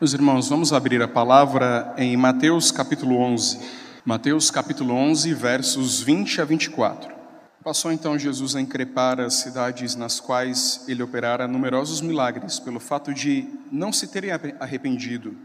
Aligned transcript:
Meus 0.00 0.12
irmãos, 0.12 0.48
vamos 0.48 0.72
abrir 0.72 1.02
a 1.02 1.08
palavra 1.08 1.92
em 1.98 2.16
Mateus 2.16 2.70
capítulo 2.70 3.16
11. 3.16 3.58
Mateus 4.04 4.48
capítulo 4.48 4.94
11, 4.94 5.34
versos 5.34 6.00
20 6.00 6.40
a 6.40 6.44
24. 6.44 7.12
Passou 7.64 7.90
então 7.90 8.16
Jesus 8.16 8.54
a 8.54 8.60
increpar 8.60 9.18
as 9.18 9.34
cidades 9.34 9.96
nas 9.96 10.20
quais 10.20 10.84
ele 10.86 11.02
operara 11.02 11.48
numerosos 11.48 12.00
milagres, 12.00 12.60
pelo 12.60 12.78
fato 12.78 13.12
de 13.12 13.48
não 13.72 13.92
se 13.92 14.06
terem 14.06 14.30
arrependido. 14.60 15.36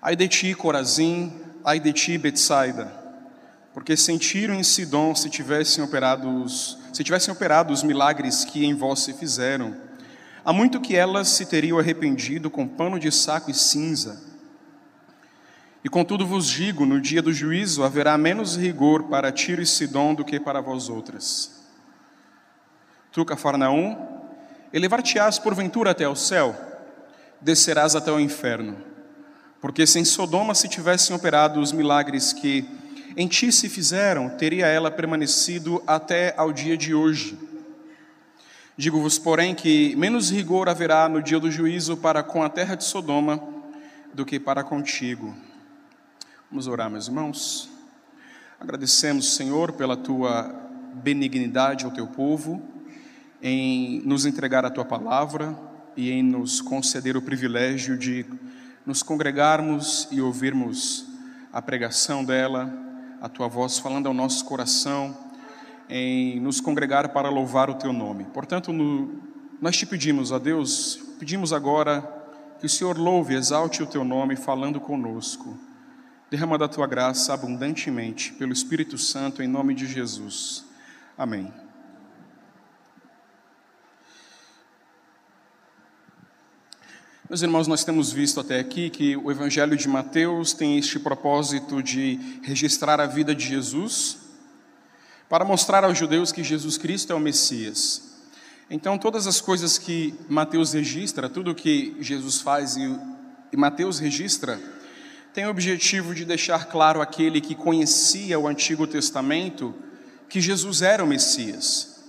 Ai 0.00 0.16
de 0.16 0.28
ti, 0.28 0.54
Corazim, 0.54 1.30
ai 1.62 1.78
de 1.78 1.92
ti, 1.92 2.16
Betsaida, 2.16 2.90
porque 3.74 3.98
sentiram 3.98 4.54
em 4.54 4.62
Sidom 4.62 5.14
se 5.14 5.28
tivessem 5.28 5.84
operado 5.84 6.48
se 6.48 7.04
tivessem 7.04 7.34
operado 7.34 7.70
os 7.70 7.82
milagres 7.82 8.46
que 8.46 8.64
em 8.64 8.72
vós 8.72 9.00
se 9.00 9.12
fizeram 9.12 9.84
Há 10.46 10.52
muito 10.52 10.80
que 10.80 10.94
elas 10.94 11.26
se 11.30 11.44
teriam 11.44 11.76
arrependido 11.76 12.48
com 12.48 12.68
pano 12.68 13.00
de 13.00 13.10
saco 13.10 13.50
e 13.50 13.54
cinza. 13.54 14.22
E 15.82 15.88
contudo 15.88 16.24
vos 16.24 16.46
digo: 16.46 16.86
no 16.86 17.00
dia 17.00 17.20
do 17.20 17.32
juízo 17.32 17.82
haverá 17.82 18.16
menos 18.16 18.56
rigor 18.56 19.08
para 19.08 19.32
Tiro 19.32 19.60
e 19.60 19.66
Sidom 19.66 20.14
do 20.14 20.24
que 20.24 20.38
para 20.38 20.60
vós 20.60 20.88
outras. 20.88 21.66
Tu, 23.10 23.24
Cafarnaum, 23.24 23.96
elevar-te-ás 24.72 25.36
porventura 25.36 25.90
até 25.90 26.08
o 26.08 26.14
céu, 26.14 26.54
descerás 27.40 27.96
até 27.96 28.12
o 28.12 28.20
inferno. 28.20 28.76
Porque 29.60 29.84
se 29.84 29.98
em 29.98 30.04
Sodoma 30.04 30.54
se 30.54 30.68
tivessem 30.68 31.16
operado 31.16 31.58
os 31.58 31.72
milagres 31.72 32.32
que 32.32 32.64
em 33.16 33.26
ti 33.26 33.50
se 33.50 33.68
fizeram, 33.68 34.28
teria 34.28 34.66
ela 34.66 34.92
permanecido 34.92 35.82
até 35.88 36.34
ao 36.36 36.52
dia 36.52 36.76
de 36.76 36.94
hoje. 36.94 37.45
Digo-vos, 38.78 39.18
porém, 39.18 39.54
que 39.54 39.96
menos 39.96 40.30
rigor 40.30 40.68
haverá 40.68 41.08
no 41.08 41.22
dia 41.22 41.40
do 41.40 41.50
juízo 41.50 41.96
para 41.96 42.22
com 42.22 42.42
a 42.42 42.48
terra 42.50 42.74
de 42.74 42.84
Sodoma 42.84 43.42
do 44.12 44.22
que 44.22 44.38
para 44.38 44.62
contigo. 44.62 45.34
Vamos 46.50 46.66
orar, 46.66 46.90
meus 46.90 47.06
irmãos. 47.06 47.70
Agradecemos, 48.60 49.34
Senhor, 49.34 49.72
pela 49.72 49.96
tua 49.96 50.54
benignidade 50.92 51.86
ao 51.86 51.90
teu 51.90 52.06
povo, 52.06 52.62
em 53.40 54.02
nos 54.04 54.26
entregar 54.26 54.66
a 54.66 54.70
tua 54.70 54.84
palavra 54.84 55.58
e 55.96 56.10
em 56.10 56.22
nos 56.22 56.60
conceder 56.60 57.16
o 57.16 57.22
privilégio 57.22 57.96
de 57.96 58.26
nos 58.84 59.02
congregarmos 59.02 60.06
e 60.10 60.20
ouvirmos 60.20 61.06
a 61.50 61.62
pregação 61.62 62.22
dela, 62.22 62.70
a 63.22 63.28
tua 63.30 63.48
voz 63.48 63.78
falando 63.78 64.06
ao 64.06 64.12
nosso 64.12 64.44
coração 64.44 65.25
em 65.88 66.40
nos 66.40 66.60
congregar 66.60 67.10
para 67.10 67.28
louvar 67.28 67.70
o 67.70 67.74
teu 67.74 67.92
nome. 67.92 68.24
Portanto, 68.24 68.72
no, 68.72 69.20
nós 69.60 69.76
te 69.76 69.86
pedimos, 69.86 70.32
a 70.32 70.38
Deus, 70.38 70.98
pedimos 71.18 71.52
agora 71.52 72.02
que 72.58 72.66
o 72.66 72.68
Senhor 72.68 72.98
louve, 72.98 73.34
exalte 73.34 73.82
o 73.82 73.86
teu 73.86 74.04
nome 74.04 74.36
falando 74.36 74.80
conosco. 74.80 75.58
Derrama 76.30 76.58
da 76.58 76.68
tua 76.68 76.86
graça 76.86 77.32
abundantemente 77.32 78.32
pelo 78.32 78.52
Espírito 78.52 78.98
Santo 78.98 79.42
em 79.42 79.46
nome 79.46 79.74
de 79.74 79.86
Jesus. 79.86 80.64
Amém. 81.16 81.52
Meus 87.28 87.42
irmãos, 87.42 87.66
nós 87.66 87.84
temos 87.84 88.12
visto 88.12 88.38
até 88.38 88.60
aqui 88.60 88.88
que 88.88 89.16
o 89.16 89.30
Evangelho 89.32 89.76
de 89.76 89.88
Mateus 89.88 90.52
tem 90.52 90.78
este 90.78 90.98
propósito 90.98 91.82
de 91.82 92.40
registrar 92.42 93.00
a 93.00 93.06
vida 93.06 93.34
de 93.34 93.44
Jesus 93.44 94.25
para 95.28 95.44
mostrar 95.44 95.84
aos 95.84 95.98
judeus 95.98 96.30
que 96.32 96.44
Jesus 96.44 96.78
Cristo 96.78 97.12
é 97.12 97.16
o 97.16 97.20
Messias. 97.20 98.02
Então, 98.70 98.98
todas 98.98 99.26
as 99.26 99.40
coisas 99.40 99.78
que 99.78 100.14
Mateus 100.28 100.72
registra, 100.72 101.28
tudo 101.28 101.54
que 101.54 101.96
Jesus 102.00 102.40
faz 102.40 102.76
e, 102.76 102.98
Mateus 103.56 103.98
registra, 103.98 104.60
tem 105.32 105.46
o 105.46 105.50
objetivo 105.50 106.14
de 106.14 106.24
deixar 106.24 106.66
claro 106.66 107.00
aquele 107.00 107.40
que 107.40 107.54
conhecia 107.54 108.38
o 108.38 108.46
Antigo 108.46 108.86
Testamento 108.86 109.74
que 110.28 110.40
Jesus 110.40 110.82
era 110.82 111.04
o 111.04 111.06
Messias. 111.06 112.00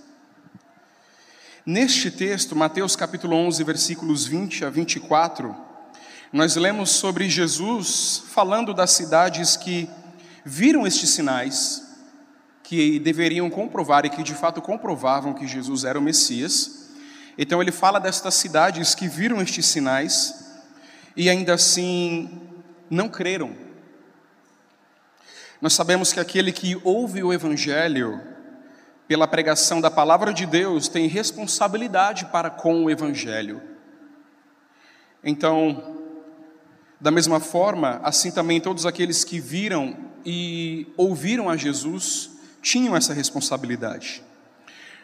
Neste 1.64 2.10
texto, 2.10 2.56
Mateus 2.56 2.96
capítulo 2.96 3.36
11, 3.36 3.62
versículos 3.62 4.26
20 4.26 4.64
a 4.64 4.70
24, 4.70 5.54
nós 6.32 6.56
lemos 6.56 6.90
sobre 6.90 7.28
Jesus 7.28 8.22
falando 8.28 8.74
das 8.74 8.92
cidades 8.92 9.56
que 9.56 9.88
viram 10.44 10.86
estes 10.86 11.10
sinais 11.10 11.87
que 12.68 12.98
deveriam 12.98 13.48
comprovar 13.48 14.04
e 14.04 14.10
que 14.10 14.22
de 14.22 14.34
fato 14.34 14.60
comprovavam 14.60 15.32
que 15.32 15.46
Jesus 15.46 15.84
era 15.84 15.98
o 15.98 16.02
Messias. 16.02 16.90
Então 17.38 17.62
ele 17.62 17.72
fala 17.72 17.98
destas 17.98 18.34
cidades 18.34 18.94
que 18.94 19.08
viram 19.08 19.40
estes 19.40 19.64
sinais 19.64 20.52
e 21.16 21.30
ainda 21.30 21.54
assim 21.54 22.42
não 22.90 23.08
creram. 23.08 23.56
Nós 25.62 25.72
sabemos 25.72 26.12
que 26.12 26.20
aquele 26.20 26.52
que 26.52 26.78
ouve 26.84 27.22
o 27.22 27.32
Evangelho 27.32 28.20
pela 29.08 29.26
pregação 29.26 29.80
da 29.80 29.90
palavra 29.90 30.30
de 30.30 30.44
Deus 30.44 30.88
tem 30.88 31.06
responsabilidade 31.06 32.26
para 32.26 32.50
com 32.50 32.84
o 32.84 32.90
Evangelho. 32.90 33.62
Então, 35.24 35.96
da 37.00 37.10
mesma 37.10 37.40
forma, 37.40 37.98
assim 38.04 38.30
também 38.30 38.60
todos 38.60 38.84
aqueles 38.84 39.24
que 39.24 39.40
viram 39.40 39.96
e 40.22 40.86
ouviram 40.98 41.48
a 41.48 41.56
Jesus 41.56 42.36
tinham 42.68 42.94
essa 42.94 43.14
responsabilidade. 43.14 44.22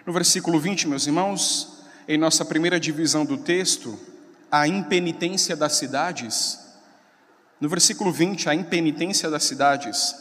No 0.04 0.12
versículo 0.12 0.60
20, 0.60 0.86
meus 0.86 1.06
irmãos, 1.06 1.78
em 2.06 2.18
nossa 2.18 2.44
primeira 2.44 2.78
divisão 2.78 3.24
do 3.24 3.38
texto, 3.38 3.98
a 4.52 4.68
impenitência 4.68 5.56
das 5.56 5.72
cidades, 5.72 6.60
no 7.58 7.66
versículo 7.66 8.12
20, 8.12 8.50
a 8.50 8.54
impenitência 8.54 9.30
das 9.30 9.44
cidades, 9.44 10.14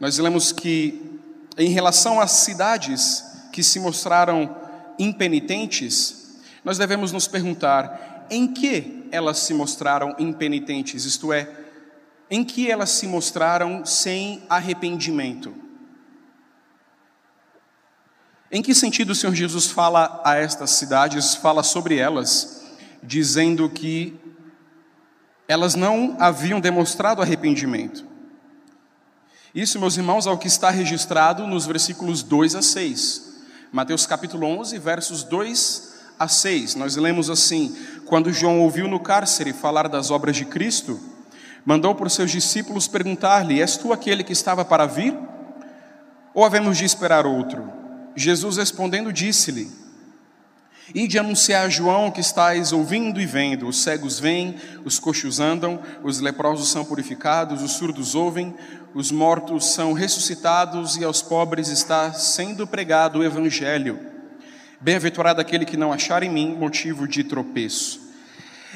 nós 0.00 0.16
lemos 0.16 0.50
que, 0.50 1.20
em 1.58 1.68
relação 1.68 2.18
às 2.18 2.30
cidades 2.30 3.22
que 3.52 3.62
se 3.62 3.78
mostraram 3.78 4.56
impenitentes, 4.98 6.38
nós 6.64 6.78
devemos 6.78 7.12
nos 7.12 7.28
perguntar 7.28 8.26
em 8.30 8.48
que 8.48 9.06
elas 9.12 9.40
se 9.40 9.52
mostraram 9.52 10.16
impenitentes, 10.18 11.04
isto 11.04 11.34
é, 11.34 11.50
em 12.30 12.42
que 12.42 12.70
elas 12.70 12.88
se 12.88 13.06
mostraram 13.06 13.84
sem 13.84 14.42
arrependimento. 14.48 15.67
Em 18.50 18.62
que 18.62 18.74
sentido 18.74 19.10
o 19.10 19.14
Senhor 19.14 19.34
Jesus 19.34 19.66
fala 19.66 20.22
a 20.24 20.36
estas 20.36 20.70
cidades, 20.70 21.34
fala 21.34 21.62
sobre 21.62 21.98
elas, 21.98 22.62
dizendo 23.02 23.68
que 23.68 24.18
elas 25.46 25.74
não 25.74 26.16
haviam 26.18 26.58
demonstrado 26.58 27.20
arrependimento? 27.20 28.06
Isso, 29.54 29.78
meus 29.78 29.98
irmãos, 29.98 30.26
é 30.26 30.30
o 30.30 30.38
que 30.38 30.48
está 30.48 30.70
registrado 30.70 31.46
nos 31.46 31.66
versículos 31.66 32.22
2 32.22 32.54
a 32.54 32.62
6. 32.62 33.36
Mateus 33.70 34.06
capítulo 34.06 34.46
11, 34.46 34.78
versos 34.78 35.22
2 35.24 35.94
a 36.18 36.26
6. 36.26 36.74
Nós 36.74 36.96
lemos 36.96 37.28
assim: 37.28 37.76
Quando 38.06 38.32
João 38.32 38.60
ouviu 38.60 38.88
no 38.88 38.98
cárcere 39.00 39.52
falar 39.52 39.88
das 39.88 40.10
obras 40.10 40.36
de 40.36 40.46
Cristo, 40.46 40.98
mandou 41.66 41.94
por 41.94 42.10
seus 42.10 42.30
discípulos 42.30 42.88
perguntar-lhe: 42.88 43.60
És 43.60 43.76
tu 43.76 43.92
aquele 43.92 44.24
que 44.24 44.32
estava 44.32 44.64
para 44.64 44.86
vir? 44.86 45.14
Ou 46.32 46.44
havemos 46.44 46.78
de 46.78 46.86
esperar 46.86 47.26
outro? 47.26 47.77
Jesus 48.18 48.56
respondendo 48.56 49.12
disse-lhe: 49.12 49.70
Ide 50.94 51.18
anunciar 51.18 51.66
a 51.66 51.68
João 51.68 52.10
que 52.10 52.20
estáis 52.20 52.72
ouvindo 52.72 53.20
e 53.20 53.26
vendo: 53.26 53.68
os 53.68 53.82
cegos 53.82 54.18
vêm, 54.18 54.56
os 54.84 54.98
coxos 54.98 55.38
andam, 55.38 55.80
os 56.02 56.18
leprosos 56.18 56.70
são 56.70 56.84
purificados, 56.84 57.62
os 57.62 57.72
surdos 57.72 58.14
ouvem, 58.14 58.54
os 58.94 59.12
mortos 59.12 59.72
são 59.72 59.92
ressuscitados 59.92 60.96
e 60.96 61.04
aos 61.04 61.20
pobres 61.20 61.68
está 61.68 62.12
sendo 62.14 62.66
pregado 62.66 63.18
o 63.18 63.24
evangelho. 63.24 63.98
Bem-aventurado 64.80 65.40
aquele 65.40 65.66
que 65.66 65.76
não 65.76 65.92
achar 65.92 66.22
em 66.22 66.30
mim 66.30 66.56
motivo 66.56 67.06
de 67.06 67.22
tropeço. 67.22 68.00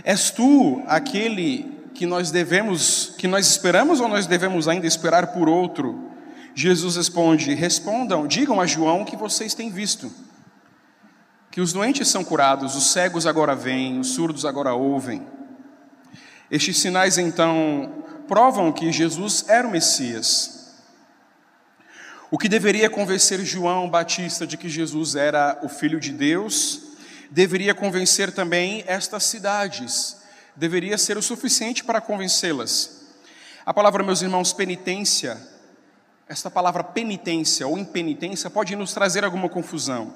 És 0.05 0.31
tu 0.31 0.83
aquele 0.87 1.81
que 1.95 2.05
nós 2.05 2.31
devemos, 2.31 3.15
que 3.17 3.29
nós 3.29 3.47
esperamos 3.47 4.01
ou 4.01 4.09
nós 4.09 4.27
devemos 4.27 4.69
ainda 4.69 4.87
esperar 4.87 5.29
por 5.29 5.49
outro? 5.49 6.12
Jesus 6.55 6.97
responde: 6.97 7.55
Respondam, 7.55 8.27
digam 8.27 8.61
a 8.61 8.67
João 8.67 9.05
que 9.05 9.17
vocês 9.17 9.55
têm 9.55 9.71
visto. 9.71 10.13
Que 11.51 11.61
os 11.61 11.73
doentes 11.73 12.09
são 12.09 12.25
curados, 12.25 12.75
os 12.75 12.93
cegos 12.93 13.27
agora 13.27 13.55
veem, 13.55 14.01
os 14.01 14.15
surdos 14.15 14.45
agora 14.45 14.75
ouvem. 14.75 15.27
Estes 16.51 16.79
sinais 16.79 17.19
então 17.19 18.05
provam 18.27 18.73
que 18.73 18.91
Jesus 18.91 19.45
era 19.49 19.67
o 19.67 19.71
Messias. 19.71 20.63
O 22.31 22.39
que 22.39 22.49
deveria 22.49 22.89
convencer 22.89 23.45
João 23.45 23.91
Batista 23.91 24.47
de 24.47 24.57
que 24.57 24.69
Jesus 24.69 25.15
era 25.15 25.59
o 25.63 25.69
Filho 25.69 26.01
de 26.01 26.13
Deus, 26.13 26.81
deveria 27.31 27.75
convencer 27.75 28.33
também 28.33 28.85
estas 28.87 29.25
cidades, 29.25 30.17
deveria 30.57 30.97
ser 30.97 31.19
o 31.19 31.23
suficiente 31.23 31.85
para 31.85 32.01
convencê-las. 32.01 33.03
A 33.67 33.75
palavra, 33.75 34.03
meus 34.03 34.23
irmãos, 34.23 34.53
penitência, 34.53 35.37
esta 36.33 36.51
palavra 36.51 36.83
penitência 36.83 37.69
ou 37.69 37.77
impenitência 37.77 38.49
pode 38.49 38.75
nos 38.75 38.95
trazer 38.95 39.23
alguma 39.23 39.51
confusão. 39.51 40.15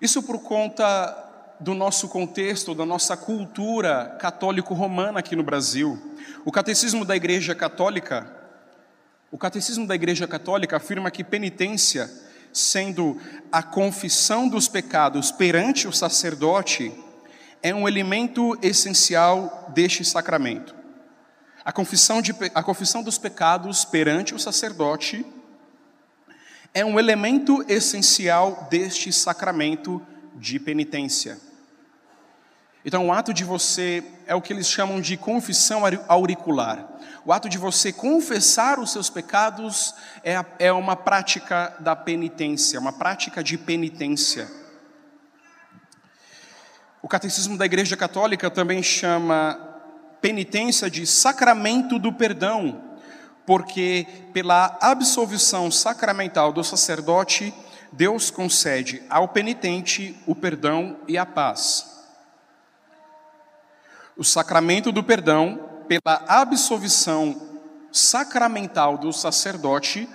Isso 0.00 0.22
por 0.22 0.38
conta 0.38 1.54
do 1.60 1.74
nosso 1.74 2.08
contexto, 2.08 2.74
da 2.74 2.86
nossa 2.86 3.14
cultura 3.14 4.16
católico-romana 4.18 5.18
aqui 5.18 5.36
no 5.36 5.42
Brasil. 5.42 6.00
O 6.46 6.50
catecismo 6.50 7.04
da 7.04 7.14
Igreja 7.14 7.54
Católica, 7.54 8.34
o 9.30 9.36
catecismo 9.36 9.86
da 9.86 9.94
Igreja 9.94 10.26
Católica 10.26 10.78
afirma 10.78 11.10
que 11.10 11.22
penitência, 11.22 12.10
sendo 12.50 13.20
a 13.52 13.62
confissão 13.62 14.48
dos 14.48 14.66
pecados 14.66 15.30
perante 15.30 15.86
o 15.86 15.92
sacerdote, 15.92 16.90
é 17.62 17.74
um 17.74 17.86
elemento 17.86 18.58
essencial 18.62 19.70
deste 19.74 20.06
sacramento. 20.06 20.74
A 21.68 21.72
confissão, 21.72 22.22
de, 22.22 22.34
a 22.54 22.62
confissão 22.62 23.02
dos 23.02 23.18
pecados 23.18 23.84
perante 23.84 24.34
o 24.34 24.38
sacerdote 24.38 25.22
é 26.72 26.82
um 26.82 26.98
elemento 26.98 27.62
essencial 27.68 28.66
deste 28.70 29.12
sacramento 29.12 30.00
de 30.34 30.58
penitência. 30.58 31.38
Então, 32.82 33.08
o 33.08 33.12
ato 33.12 33.34
de 33.34 33.44
você 33.44 34.02
é 34.26 34.34
o 34.34 34.40
que 34.40 34.50
eles 34.50 34.66
chamam 34.66 34.98
de 34.98 35.18
confissão 35.18 35.82
auricular. 36.08 36.88
O 37.22 37.34
ato 37.34 37.50
de 37.50 37.58
você 37.58 37.92
confessar 37.92 38.78
os 38.78 38.90
seus 38.90 39.10
pecados 39.10 39.94
é, 40.24 40.42
é 40.58 40.72
uma 40.72 40.96
prática 40.96 41.76
da 41.80 41.94
penitência, 41.94 42.80
uma 42.80 42.94
prática 42.94 43.44
de 43.44 43.58
penitência. 43.58 44.50
O 47.02 47.08
Catecismo 47.08 47.58
da 47.58 47.66
Igreja 47.66 47.94
Católica 47.94 48.50
também 48.50 48.82
chama 48.82 49.67
penitência 50.20 50.90
de 50.90 51.06
sacramento 51.06 51.98
do 51.98 52.12
perdão, 52.12 52.82
porque 53.46 54.06
pela 54.32 54.76
absolvição 54.80 55.70
sacramental 55.70 56.52
do 56.52 56.62
sacerdote, 56.62 57.54
Deus 57.92 58.30
concede 58.30 59.02
ao 59.08 59.28
penitente 59.28 60.16
o 60.26 60.34
perdão 60.34 60.98
e 61.08 61.16
a 61.16 61.24
paz. 61.24 61.98
O 64.16 64.24
sacramento 64.24 64.92
do 64.92 65.02
perdão, 65.02 65.68
pela 65.86 66.24
absolvição 66.26 67.40
sacramental 67.90 68.98
do 68.98 69.12
sacerdote, 69.12 70.08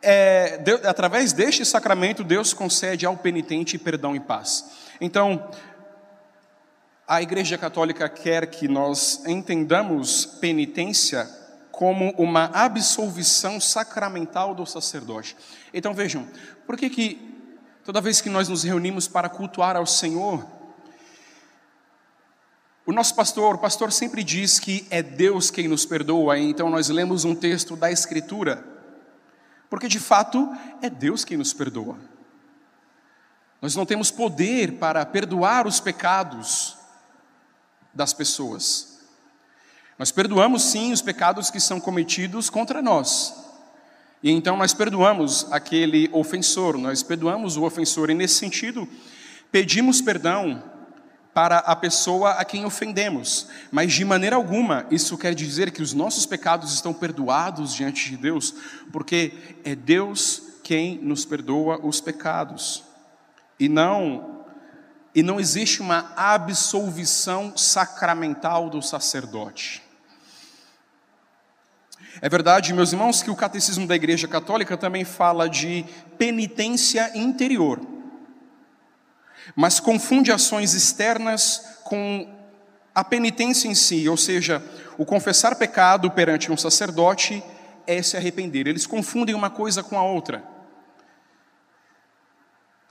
é, 0.00 0.58
Deus, 0.58 0.84
através 0.84 1.32
deste 1.32 1.64
sacramento, 1.64 2.24
Deus 2.24 2.52
concede 2.52 3.06
ao 3.06 3.16
penitente 3.16 3.78
perdão 3.78 4.14
e 4.14 4.20
paz. 4.20 4.70
Então, 5.00 5.48
a 7.06 7.20
Igreja 7.20 7.58
Católica 7.58 8.08
quer 8.08 8.46
que 8.46 8.68
nós 8.68 9.24
entendamos 9.26 10.24
penitência 10.24 11.28
como 11.70 12.10
uma 12.12 12.44
absolvição 12.52 13.60
sacramental 13.60 14.54
do 14.54 14.64
sacerdote. 14.64 15.36
Então 15.74 15.92
vejam, 15.92 16.28
por 16.66 16.76
que 16.76 16.88
que 16.88 17.32
toda 17.84 18.00
vez 18.00 18.20
que 18.20 18.30
nós 18.30 18.48
nos 18.48 18.62
reunimos 18.62 19.08
para 19.08 19.28
cultuar 19.28 19.76
ao 19.76 19.86
Senhor, 19.86 20.46
o 22.84 22.92
nosso 22.92 23.14
pastor, 23.14 23.54
o 23.54 23.58
pastor 23.58 23.92
sempre 23.92 24.22
diz 24.22 24.58
que 24.58 24.86
é 24.90 25.02
Deus 25.02 25.50
quem 25.50 25.68
nos 25.68 25.84
perdoa, 25.86 26.38
então 26.38 26.68
nós 26.68 26.88
lemos 26.88 27.24
um 27.24 27.34
texto 27.34 27.76
da 27.76 27.90
Escritura, 27.90 28.64
porque 29.70 29.88
de 29.88 29.98
fato 29.98 30.48
é 30.80 30.90
Deus 30.90 31.24
quem 31.24 31.36
nos 31.36 31.52
perdoa. 31.52 31.96
Nós 33.60 33.76
não 33.76 33.86
temos 33.86 34.10
poder 34.10 34.78
para 34.78 35.06
perdoar 35.06 35.66
os 35.66 35.78
pecados 35.78 36.81
das 37.94 38.12
pessoas. 38.12 38.98
Nós 39.98 40.10
perdoamos 40.10 40.62
sim 40.62 40.92
os 40.92 41.02
pecados 41.02 41.50
que 41.50 41.60
são 41.60 41.78
cometidos 41.78 42.50
contra 42.50 42.82
nós. 42.82 43.34
E 44.22 44.30
então 44.30 44.56
nós 44.56 44.72
perdoamos 44.72 45.46
aquele 45.50 46.08
ofensor, 46.12 46.78
nós 46.78 47.02
perdoamos 47.02 47.56
o 47.56 47.64
ofensor, 47.64 48.08
e 48.10 48.14
nesse 48.14 48.34
sentido, 48.34 48.88
pedimos 49.50 50.00
perdão 50.00 50.62
para 51.34 51.58
a 51.58 51.74
pessoa 51.74 52.32
a 52.32 52.44
quem 52.44 52.64
ofendemos, 52.64 53.48
mas 53.70 53.92
de 53.92 54.04
maneira 54.04 54.36
alguma 54.36 54.86
isso 54.90 55.16
quer 55.16 55.34
dizer 55.34 55.70
que 55.70 55.82
os 55.82 55.94
nossos 55.94 56.26
pecados 56.26 56.74
estão 56.74 56.92
perdoados 56.92 57.74
diante 57.74 58.10
de 58.10 58.16
Deus, 58.16 58.54
porque 58.92 59.32
é 59.64 59.74
Deus 59.74 60.42
quem 60.62 60.98
nos 60.98 61.24
perdoa 61.24 61.80
os 61.84 62.00
pecados. 62.00 62.84
E 63.58 63.68
não 63.68 64.41
e 65.14 65.22
não 65.22 65.38
existe 65.38 65.80
uma 65.80 66.12
absolvição 66.16 67.56
sacramental 67.56 68.70
do 68.70 68.80
sacerdote. 68.80 69.82
É 72.20 72.28
verdade, 72.28 72.72
meus 72.72 72.92
irmãos, 72.92 73.22
que 73.22 73.30
o 73.30 73.36
catecismo 73.36 73.86
da 73.86 73.96
Igreja 73.96 74.28
Católica 74.28 74.76
também 74.76 75.04
fala 75.04 75.48
de 75.48 75.84
penitência 76.18 77.10
interior 77.16 77.80
mas 79.54 79.80
confunde 79.80 80.32
ações 80.32 80.74
externas 80.74 81.78
com 81.84 82.26
a 82.94 83.02
penitência 83.02 83.68
em 83.68 83.74
si, 83.74 84.08
ou 84.08 84.16
seja, 84.16 84.62
o 84.98 85.04
confessar 85.04 85.56
pecado 85.56 86.10
perante 86.10 86.52
um 86.52 86.56
sacerdote 86.56 87.42
é 87.86 88.02
se 88.02 88.16
arrepender. 88.16 88.66
Eles 88.66 88.86
confundem 88.86 89.34
uma 89.34 89.50
coisa 89.50 89.82
com 89.82 89.98
a 89.98 90.02
outra. 90.02 90.44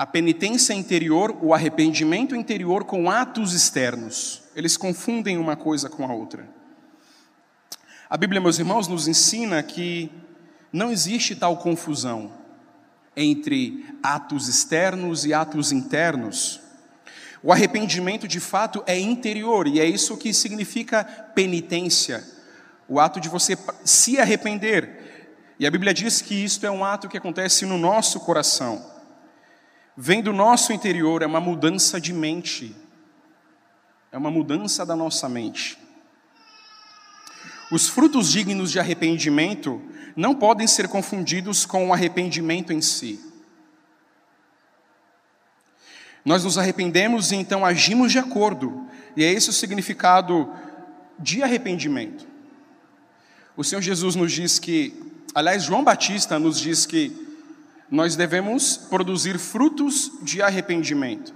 A 0.02 0.06
penitência 0.08 0.74
interior, 0.74 1.38
o 1.44 1.54
arrependimento 1.54 2.36
interior 2.36 2.86
com 2.86 3.08
atos 3.08 3.54
externos. 3.54 4.42
Eles 4.56 4.76
confundem 4.76 5.38
uma 5.38 5.56
coisa 5.56 5.92
com 5.92 6.04
a 6.04 6.12
outra. 6.12 6.50
A 8.10 8.18
Bíblia, 8.18 8.42
meus 8.42 8.58
irmãos, 8.58 8.88
nos 8.88 9.08
ensina 9.08 9.62
que 9.62 10.12
não 10.74 10.92
existe 10.92 11.36
tal 11.36 11.56
confusão 11.58 12.32
entre 13.16 13.86
atos 14.02 14.48
externos 14.48 15.24
e 15.24 15.36
atos 15.36 15.72
internos. 15.72 16.60
O 17.44 17.54
arrependimento 17.54 18.28
de 18.28 18.40
fato 18.40 18.84
é 18.88 19.00
interior 19.00 19.68
e 19.68 19.80
é 19.80 19.86
isso 19.86 20.18
que 20.18 20.34
significa 20.34 21.04
penitência, 21.36 22.28
o 22.90 23.00
ato 23.00 23.20
de 23.22 23.30
você 23.30 23.56
se 23.86 24.20
arrepender. 24.20 25.54
E 25.60 25.68
a 25.68 25.70
Bíblia 25.70 25.94
diz 25.94 26.24
que 26.24 26.44
isto 26.44 26.66
é 26.66 26.72
um 26.72 26.84
ato 26.84 27.08
que 27.08 27.20
acontece 27.20 27.68
no 27.68 27.78
nosso 27.78 28.20
coração. 28.22 28.91
Vem 30.04 30.24
do 30.24 30.34
nosso 30.34 30.74
interior, 30.74 31.22
é 31.22 31.28
uma 31.28 31.40
mudança 31.40 32.02
de 32.02 32.12
mente, 32.12 32.76
é 34.12 34.18
uma 34.18 34.32
mudança 34.32 34.84
da 34.84 34.96
nossa 34.96 35.30
mente. 35.30 35.78
Os 37.72 37.88
frutos 37.88 38.32
dignos 38.32 38.72
de 38.72 38.80
arrependimento 38.80 39.80
não 40.16 40.34
podem 40.34 40.66
ser 40.66 40.88
confundidos 40.88 41.68
com 41.68 41.88
o 41.88 41.94
arrependimento 41.94 42.74
em 42.74 42.82
si. 42.82 43.24
Nós 46.26 46.44
nos 46.46 46.58
arrependemos 46.58 47.32
e 47.32 47.36
então 47.36 47.64
agimos 47.64 48.12
de 48.12 48.18
acordo, 48.18 48.88
e 49.16 49.24
é 49.24 49.32
esse 49.32 49.52
o 49.52 49.54
significado 49.54 50.52
de 51.20 51.44
arrependimento. 51.44 52.28
O 53.56 53.64
Senhor 53.64 53.82
Jesus 53.82 54.16
nos 54.16 54.32
diz 54.32 54.58
que, 54.58 55.00
aliás, 55.36 55.62
João 55.62 55.84
Batista 55.84 56.40
nos 56.40 56.60
diz 56.60 56.88
que 56.88 57.31
nós 57.92 58.16
devemos 58.16 58.78
produzir 58.78 59.38
frutos 59.38 60.10
de 60.24 60.42
arrependimento. 60.42 61.34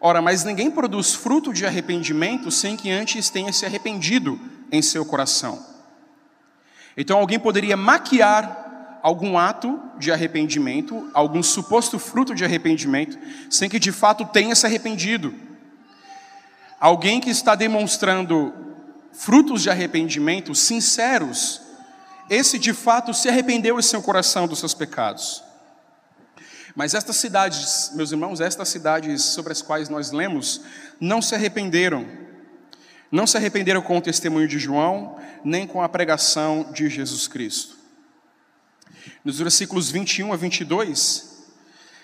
Ora, 0.00 0.20
mas 0.20 0.44
ninguém 0.44 0.70
produz 0.70 1.14
fruto 1.14 1.52
de 1.52 1.64
arrependimento 1.64 2.50
sem 2.50 2.76
que 2.76 2.90
antes 2.90 3.30
tenha 3.30 3.52
se 3.52 3.64
arrependido 3.64 4.38
em 4.72 4.82
seu 4.82 5.04
coração. 5.04 5.64
Então 6.96 7.18
alguém 7.18 7.38
poderia 7.38 7.76
maquiar 7.76 8.98
algum 9.02 9.38
ato 9.38 9.80
de 9.98 10.10
arrependimento, 10.10 11.08
algum 11.14 11.42
suposto 11.42 11.98
fruto 11.98 12.34
de 12.34 12.44
arrependimento, 12.44 13.16
sem 13.48 13.68
que 13.68 13.78
de 13.78 13.92
fato 13.92 14.24
tenha 14.26 14.54
se 14.54 14.66
arrependido. 14.66 15.32
Alguém 16.80 17.20
que 17.20 17.30
está 17.30 17.54
demonstrando 17.54 18.52
frutos 19.12 19.62
de 19.62 19.70
arrependimento 19.70 20.54
sinceros, 20.54 21.63
esse 22.28 22.58
de 22.58 22.72
fato 22.72 23.12
se 23.12 23.28
arrependeu 23.28 23.78
em 23.78 23.82
seu 23.82 24.02
coração 24.02 24.46
dos 24.46 24.58
seus 24.58 24.74
pecados. 24.74 25.42
Mas 26.74 26.94
estas 26.94 27.16
cidades, 27.16 27.92
meus 27.94 28.10
irmãos, 28.10 28.40
estas 28.40 28.68
cidades 28.68 29.22
sobre 29.22 29.52
as 29.52 29.62
quais 29.62 29.88
nós 29.88 30.10
lemos, 30.10 30.60
não 31.00 31.22
se 31.22 31.34
arrependeram 31.34 32.24
não 33.14 33.28
se 33.28 33.36
arrependeram 33.36 33.80
com 33.80 33.96
o 33.96 34.00
testemunho 34.00 34.48
de 34.48 34.58
João, 34.58 35.16
nem 35.44 35.68
com 35.68 35.80
a 35.80 35.88
pregação 35.88 36.72
de 36.72 36.88
Jesus 36.88 37.28
Cristo. 37.28 37.76
Nos 39.24 39.38
versículos 39.38 39.88
21 39.88 40.32
a 40.32 40.36
22, 40.36 41.44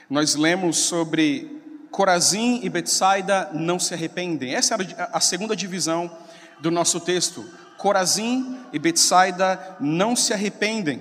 nós 0.08 0.36
lemos 0.36 0.78
sobre 0.78 1.60
Corazim 1.90 2.60
e 2.62 2.68
Betsaida 2.68 3.50
não 3.52 3.76
se 3.76 3.92
arrependem. 3.92 4.54
Essa 4.54 4.76
é 4.76 5.08
a 5.12 5.18
segunda 5.18 5.56
divisão 5.56 6.16
do 6.60 6.70
nosso 6.70 7.00
texto. 7.00 7.44
Corazim 7.80 8.58
e 8.74 8.78
Betsaida 8.78 9.78
não 9.80 10.14
se 10.14 10.34
arrependem. 10.34 11.00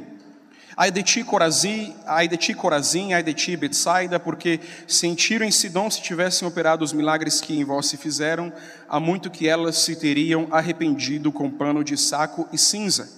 Ai 0.78 0.90
de 0.90 1.04
ti, 1.04 1.26
Corazim, 1.26 1.94
ai 2.06 2.26
de 2.26 2.38
ti, 2.38 2.54
Corazim, 2.54 3.12
ai 3.12 3.22
de 3.22 3.34
ti, 3.34 3.58
Betsaida, 3.58 4.18
porque 4.18 4.62
sentiram 4.88 5.46
em 5.46 5.52
Sidom 5.52 5.92
se 5.92 6.02
tivessem 6.02 6.48
operado 6.48 6.86
os 6.86 6.94
milagres 6.94 7.42
que 7.42 7.54
em 7.54 7.66
vós 7.66 7.88
se 7.88 7.98
fizeram, 7.98 8.54
há 8.88 8.98
muito 8.98 9.30
que 9.30 9.46
elas 9.46 9.80
se 9.80 9.94
teriam 9.98 10.48
arrependido 10.52 11.34
com 11.34 11.52
pano 11.52 11.84
de 11.84 11.98
saco 11.98 12.48
e 12.54 12.58
cinza. 12.58 13.12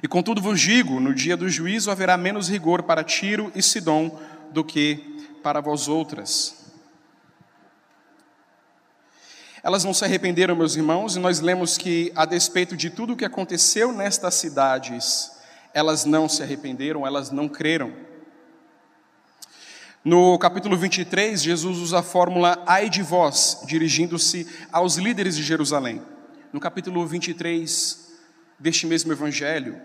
E 0.00 0.06
contudo 0.06 0.40
vos 0.40 0.60
digo, 0.60 1.00
no 1.00 1.12
dia 1.12 1.36
do 1.36 1.48
juízo 1.48 1.90
haverá 1.90 2.16
menos 2.16 2.48
rigor 2.48 2.84
para 2.84 3.02
Tiro 3.02 3.50
e 3.52 3.60
Sidom 3.60 4.16
do 4.52 4.62
que 4.62 5.26
para 5.42 5.60
vós 5.60 5.88
outras. 5.88 6.61
Elas 9.62 9.84
não 9.84 9.94
se 9.94 10.04
arrependeram, 10.04 10.56
meus 10.56 10.74
irmãos, 10.74 11.14
e 11.14 11.20
nós 11.20 11.38
lemos 11.38 11.78
que, 11.78 12.10
a 12.16 12.24
despeito 12.24 12.76
de 12.76 12.90
tudo 12.90 13.12
o 13.12 13.16
que 13.16 13.24
aconteceu 13.24 13.92
nestas 13.92 14.34
cidades, 14.34 15.30
elas 15.72 16.04
não 16.04 16.28
se 16.28 16.42
arrependeram, 16.42 17.06
elas 17.06 17.30
não 17.30 17.48
creram. 17.48 17.92
No 20.04 20.36
capítulo 20.36 20.76
23, 20.76 21.40
Jesus 21.40 21.78
usa 21.78 22.00
a 22.00 22.02
fórmula 22.02 22.60
ai 22.66 22.90
de 22.90 23.02
vós, 23.02 23.62
dirigindo-se 23.64 24.48
aos 24.72 24.96
líderes 24.96 25.36
de 25.36 25.44
Jerusalém. 25.44 26.02
No 26.52 26.58
capítulo 26.58 27.06
23 27.06 28.10
deste 28.58 28.84
mesmo 28.84 29.12
evangelho, 29.12 29.80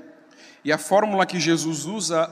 e 0.66 0.72
a 0.72 0.78
fórmula 0.80 1.26
que 1.26 1.40
Jesus 1.40 1.86
usa 1.86 2.28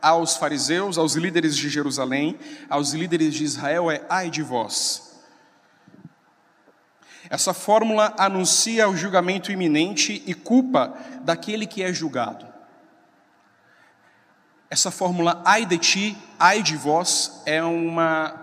aos 0.00 0.36
fariseus, 0.36 0.96
aos 0.96 1.14
líderes 1.14 1.56
de 1.56 1.68
Jerusalém, 1.68 2.38
aos 2.70 2.92
líderes 2.92 3.34
de 3.34 3.42
Israel 3.42 3.90
é 3.90 4.00
ai 4.08 4.30
de 4.30 4.42
vós. 4.42 5.13
Essa 7.30 7.54
fórmula 7.54 8.14
anuncia 8.18 8.88
o 8.88 8.96
julgamento 8.96 9.50
iminente 9.50 10.22
e 10.26 10.34
culpa 10.34 10.94
daquele 11.22 11.66
que 11.66 11.82
é 11.82 11.92
julgado. 11.92 12.46
Essa 14.70 14.90
fórmula 14.90 15.40
ai 15.44 15.64
de 15.64 15.78
ti, 15.78 16.16
ai 16.38 16.62
de 16.62 16.76
vós 16.76 17.42
é 17.46 17.62
uma 17.62 18.40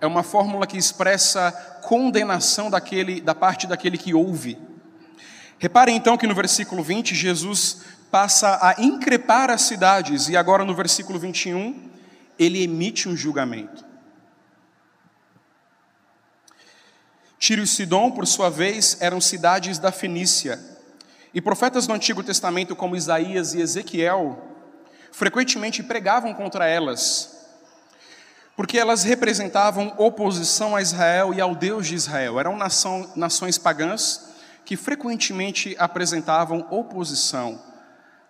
é 0.00 0.06
uma 0.06 0.22
fórmula 0.22 0.66
que 0.66 0.76
expressa 0.76 1.50
condenação 1.82 2.70
daquele 2.70 3.20
da 3.20 3.34
parte 3.34 3.66
daquele 3.66 3.98
que 3.98 4.14
ouve. 4.14 4.58
Reparem 5.58 5.96
então 5.96 6.18
que 6.18 6.26
no 6.26 6.34
versículo 6.34 6.82
20 6.82 7.14
Jesus 7.14 7.82
passa 8.10 8.58
a 8.62 8.80
increpar 8.82 9.50
as 9.50 9.62
cidades 9.62 10.28
e 10.28 10.36
agora 10.36 10.64
no 10.64 10.74
versículo 10.74 11.18
21 11.18 11.90
ele 12.38 12.62
emite 12.62 13.08
um 13.08 13.16
julgamento. 13.16 13.85
Tiro 17.38 17.62
e 17.62 17.66
Sidom, 17.66 18.10
por 18.10 18.26
sua 18.26 18.50
vez, 18.50 18.96
eram 19.00 19.20
cidades 19.20 19.78
da 19.78 19.92
Fenícia. 19.92 20.58
E 21.34 21.40
profetas 21.40 21.86
do 21.86 21.92
Antigo 21.92 22.22
Testamento 22.22 22.74
como 22.74 22.96
Isaías 22.96 23.52
e 23.52 23.60
Ezequiel 23.60 24.42
frequentemente 25.12 25.82
pregavam 25.82 26.32
contra 26.32 26.66
elas, 26.66 27.46
porque 28.56 28.78
elas 28.78 29.02
representavam 29.04 29.94
oposição 29.98 30.74
a 30.74 30.80
Israel 30.80 31.34
e 31.34 31.40
ao 31.40 31.54
Deus 31.54 31.86
de 31.86 31.94
Israel. 31.94 32.40
Eram 32.40 32.56
nação, 32.56 33.10
nações 33.14 33.58
pagãs 33.58 34.30
que 34.64 34.76
frequentemente 34.76 35.76
apresentavam 35.78 36.66
oposição 36.70 37.62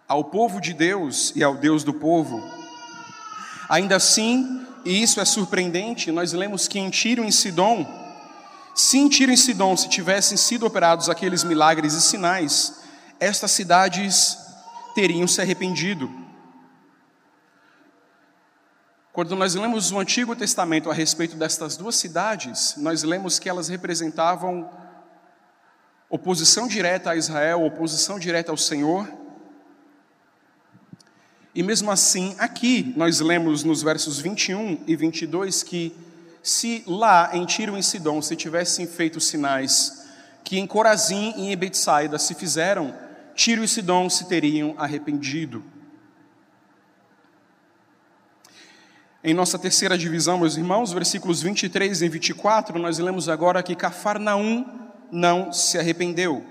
ao 0.09 0.25
povo 0.25 0.61
de 0.61 0.73
Deus 0.73 1.33
e 1.35 1.43
ao 1.43 1.57
Deus 1.57 1.83
do 1.83 1.95
povo. 1.95 2.43
Ainda 3.69 3.97
assim, 3.97 4.67
e 4.85 5.03
isso 5.03 5.21
é 5.21 5.25
surpreendente, 5.25 6.13
nós 6.13 6.33
lemos 6.33 6.69
que 6.69 6.79
em 6.79 6.91
Tiro 6.91 7.25
e 7.25 7.29
em 7.29 7.33
Sidom, 7.33 8.06
se 8.77 8.99
em 8.99 9.09
Tiro 9.09 9.33
e 9.33 9.39
se 9.39 9.57
tivessem 9.89 10.37
sido 10.37 10.67
operados 10.67 11.09
aqueles 11.09 11.43
milagres 11.43 11.95
e 11.95 12.03
sinais, 12.03 12.83
estas 13.19 13.51
cidades 13.51 14.37
teriam 14.95 15.27
se 15.27 15.41
arrependido. 15.41 16.11
Quando 19.15 19.35
nós 19.35 19.55
lemos 19.55 19.91
o 19.91 19.99
Antigo 19.99 20.37
Testamento 20.37 20.91
a 20.91 20.93
respeito 20.93 21.37
destas 21.37 21.75
duas 21.79 21.97
cidades, 21.97 22.75
nós 22.77 23.03
lemos 23.03 23.39
que 23.39 23.49
elas 23.49 23.69
representavam 23.69 24.69
oposição 26.11 26.69
direta 26.69 27.13
a 27.13 27.17
Israel, 27.17 27.65
oposição 27.65 28.19
direta 28.19 28.51
ao 28.51 28.59
Senhor. 28.59 29.11
E 31.55 31.63
mesmo 31.63 31.91
assim, 31.91 32.37
aqui 32.39 32.93
nós 32.95 33.21
lemos 33.21 33.65
nos 33.65 33.81
versos 33.81 34.19
21 34.19 34.85
e 34.87 34.95
22 34.95 35.63
que 35.63 35.97
se 36.47 36.85
lá 36.87 37.31
em 37.33 37.45
Tiro 37.45 37.77
e 37.77 37.83
Sidom 37.83 38.23
se 38.23 38.37
tivessem 38.37 38.87
feito 38.87 39.21
sinais 39.21 40.07
que 40.45 40.61
em 40.61 40.65
Corazim 40.65 41.35
e 41.37 41.53
em 41.53 41.57
Betsaida 41.57 42.21
se 42.21 42.35
fizeram, 42.35 42.95
Tiro 43.35 43.65
e 43.65 43.69
Sidom 43.69 44.09
se 44.09 44.29
teriam 44.29 44.73
arrependido. 44.79 45.65
Em 49.25 49.35
nossa 49.35 49.59
terceira 49.59 49.99
divisão, 49.99 50.39
meus 50.39 50.57
irmãos, 50.57 50.93
versículos 50.93 51.43
23 51.43 52.01
e 52.03 52.09
24, 52.09 52.79
nós 52.79 53.01
lemos 53.01 53.29
agora 53.29 53.61
que 53.61 53.75
Cafarnaum 53.75 54.65
não 55.11 55.53
se 55.53 55.77
arrependeu. 55.77 56.47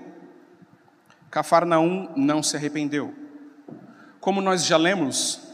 Cafarnaum 1.30 2.12
não 2.14 2.42
se 2.42 2.54
arrependeu. 2.54 3.14
Como 4.20 4.42
nós 4.42 4.66
já 4.66 4.76
lemos, 4.76 5.45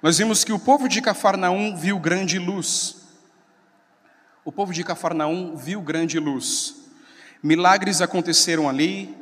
nós 0.00 0.18
vimos 0.18 0.44
que 0.44 0.52
o 0.52 0.58
povo 0.58 0.88
de 0.88 1.02
Cafarnaum 1.02 1.76
viu 1.76 1.98
grande 1.98 2.38
luz. 2.38 2.96
O 4.44 4.52
povo 4.52 4.72
de 4.72 4.84
Cafarnaum 4.84 5.56
viu 5.56 5.80
grande 5.82 6.18
luz. 6.18 6.76
Milagres 7.42 8.00
aconteceram 8.00 8.68
ali, 8.68 9.16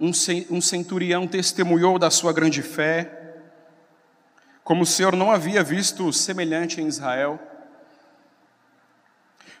um 0.00 0.60
centurião 0.60 1.26
testemunhou 1.26 1.98
da 1.98 2.10
sua 2.10 2.32
grande 2.32 2.62
fé, 2.62 3.16
como 4.62 4.84
o 4.84 4.86
Senhor 4.86 5.16
não 5.16 5.30
havia 5.30 5.64
visto 5.64 6.12
semelhante 6.12 6.80
em 6.80 6.86
Israel. 6.86 7.38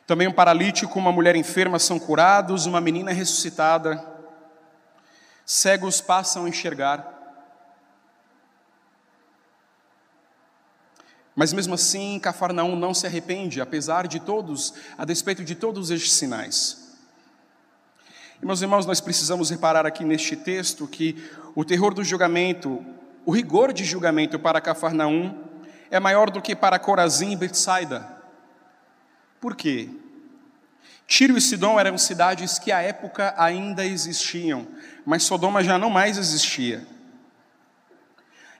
Também 0.06 0.28
um 0.28 0.32
paralítico, 0.32 0.98
uma 0.98 1.12
mulher 1.12 1.36
enferma 1.36 1.78
são 1.78 1.98
curados, 1.98 2.66
uma 2.66 2.80
menina 2.80 3.12
ressuscitada. 3.12 4.04
Cegos 5.44 6.00
passam 6.00 6.44
a 6.44 6.48
enxergar. 6.48 7.19
Mas 11.40 11.54
mesmo 11.54 11.72
assim, 11.72 12.18
Cafarnaum 12.18 12.76
não 12.76 12.92
se 12.92 13.06
arrepende, 13.06 13.62
apesar 13.62 14.06
de 14.06 14.20
todos, 14.20 14.74
a 14.98 15.06
despeito 15.06 15.42
de 15.42 15.54
todos 15.54 15.90
estes 15.90 16.12
sinais. 16.12 16.98
E, 18.42 18.44
meus 18.44 18.60
irmãos, 18.60 18.84
nós 18.84 19.00
precisamos 19.00 19.48
reparar 19.48 19.86
aqui 19.86 20.04
neste 20.04 20.36
texto 20.36 20.86
que 20.86 21.16
o 21.54 21.64
terror 21.64 21.94
do 21.94 22.04
julgamento 22.04 22.84
o 23.24 23.30
rigor 23.30 23.72
de 23.72 23.84
julgamento 23.84 24.38
para 24.38 24.60
Cafarnaum 24.60 25.34
é 25.90 25.98
maior 25.98 26.30
do 26.30 26.42
que 26.42 26.54
para 26.54 26.78
Corazim 26.78 27.32
e 27.32 27.36
Betsaida. 27.36 28.06
Por 29.40 29.56
quê? 29.56 29.88
Tiro 31.06 31.38
e 31.38 31.40
Sidom 31.40 31.80
eram 31.80 31.96
cidades 31.96 32.58
que 32.58 32.70
à 32.70 32.82
época 32.82 33.34
ainda 33.38 33.86
existiam, 33.86 34.68
mas 35.06 35.22
Sodoma 35.22 35.64
já 35.64 35.78
não 35.78 35.88
mais 35.88 36.18
existia. 36.18 36.86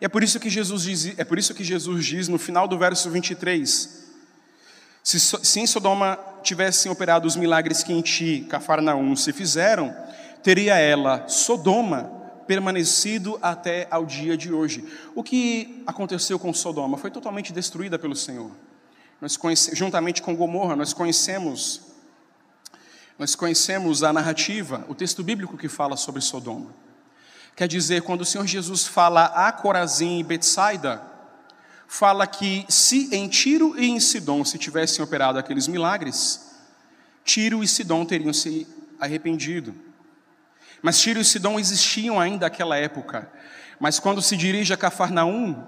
E 0.01 0.05
é 0.05 0.09
por 0.09 0.23
isso 0.23 0.41
que 0.41 0.49
Jesus 0.49 0.83
diz, 0.83 1.19
é 1.19 1.25
por 1.25 1.39
isso 1.39 1.55
que 1.55 1.63
Jesus 1.63 2.07
diz 2.07 2.29
no 2.29 2.39
final 2.39 2.67
do 2.67 2.79
verso 2.79 3.11
23: 3.11 4.07
se, 5.03 5.21
se 5.21 5.61
em 5.61 5.67
Sodoma 5.67 6.19
tivessem 6.43 6.91
operado 6.91 7.27
os 7.27 7.37
milagres 7.37 7.83
que 7.83 7.93
em 7.93 8.01
ti, 8.01 8.47
Cafarnaum, 8.49 9.15
se 9.15 9.33
fizeram, 9.33 9.95
teria 10.43 10.77
ela, 10.77 11.29
Sodoma, 11.29 12.05
permanecido 12.47 13.39
até 13.43 13.87
ao 13.91 14.07
dia 14.07 14.37
de 14.37 14.53
hoje. 14.53 14.85
O 15.15 15.23
que 15.23 15.83
aconteceu 15.87 16.39
com 16.39 16.53
Sodoma 16.53 16.97
foi 16.97 17.11
totalmente 17.11 17.53
destruída 17.53 17.99
pelo 17.99 18.17
Senhor. 18.17 18.51
Nós 19.21 19.37
conhecemos, 19.37 19.79
juntamente 19.79 20.23
com 20.23 20.35
Gomorra, 20.35 20.75
nós 20.75 20.93
conhecemos 20.93 21.91
nós 23.21 23.35
conhecemos 23.35 24.03
a 24.03 24.15
narrativa, 24.15 24.83
o 24.89 24.95
texto 24.95 25.23
bíblico 25.23 25.59
que 25.59 25.69
fala 25.69 25.95
sobre 25.95 26.23
Sodoma. 26.23 26.75
Quer 27.61 27.69
dizer, 27.69 28.01
quando 28.01 28.23
o 28.23 28.25
Senhor 28.25 28.47
Jesus 28.47 28.87
fala 28.87 29.27
a 29.27 29.53
Corazim 29.53 30.19
e 30.19 30.23
Betsaida, 30.23 31.03
fala 31.87 32.27
que 32.27 32.65
se 32.71 33.15
em 33.15 33.29
Tiro 33.29 33.79
e 33.79 33.87
em 33.87 34.01
Sidom 34.01 34.43
se 34.47 34.57
tivessem 34.57 35.05
operado 35.05 35.39
aqueles 35.39 35.69
milagres, 35.69 36.55
Tiro 37.23 37.63
e 37.63 37.69
Sidom 37.69 38.07
teriam 38.07 38.33
se 38.33 38.67
arrependido. 38.99 39.75
Mas 40.81 40.99
Tiro 41.01 41.21
e 41.21 41.25
Sidom 41.25 41.61
existiam 41.61 42.19
ainda 42.19 42.47
naquela 42.47 42.79
época. 42.79 43.31
Mas 43.79 43.99
quando 43.99 44.23
se 44.23 44.39
dirige 44.39 44.73
a 44.73 44.77
Cafarnaum, 44.79 45.63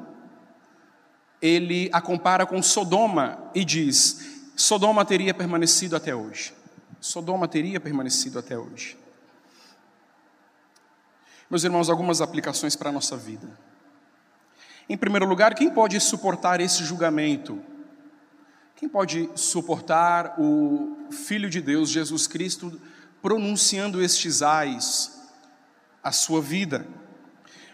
ele 1.42 1.90
a 1.92 2.00
compara 2.00 2.46
com 2.46 2.62
Sodoma 2.62 3.50
e 3.54 3.66
diz: 3.66 4.48
Sodoma 4.56 5.04
teria 5.04 5.34
permanecido 5.34 5.94
até 5.94 6.14
hoje. 6.14 6.54
Sodoma 6.98 7.46
teria 7.46 7.78
permanecido 7.78 8.38
até 8.38 8.56
hoje. 8.56 9.01
Meus 11.52 11.64
irmãos, 11.64 11.90
algumas 11.90 12.22
aplicações 12.22 12.74
para 12.74 12.88
a 12.88 12.92
nossa 12.92 13.14
vida. 13.14 13.46
Em 14.88 14.96
primeiro 14.96 15.26
lugar, 15.26 15.54
quem 15.54 15.68
pode 15.68 16.00
suportar 16.00 16.62
esse 16.62 16.82
julgamento? 16.82 17.62
Quem 18.74 18.88
pode 18.88 19.28
suportar 19.34 20.34
o 20.40 20.96
Filho 21.10 21.50
de 21.50 21.60
Deus, 21.60 21.90
Jesus 21.90 22.26
Cristo, 22.26 22.80
pronunciando 23.20 24.02
estes 24.02 24.40
ais 24.40 25.28
à 26.02 26.10
sua 26.10 26.40
vida. 26.40 26.86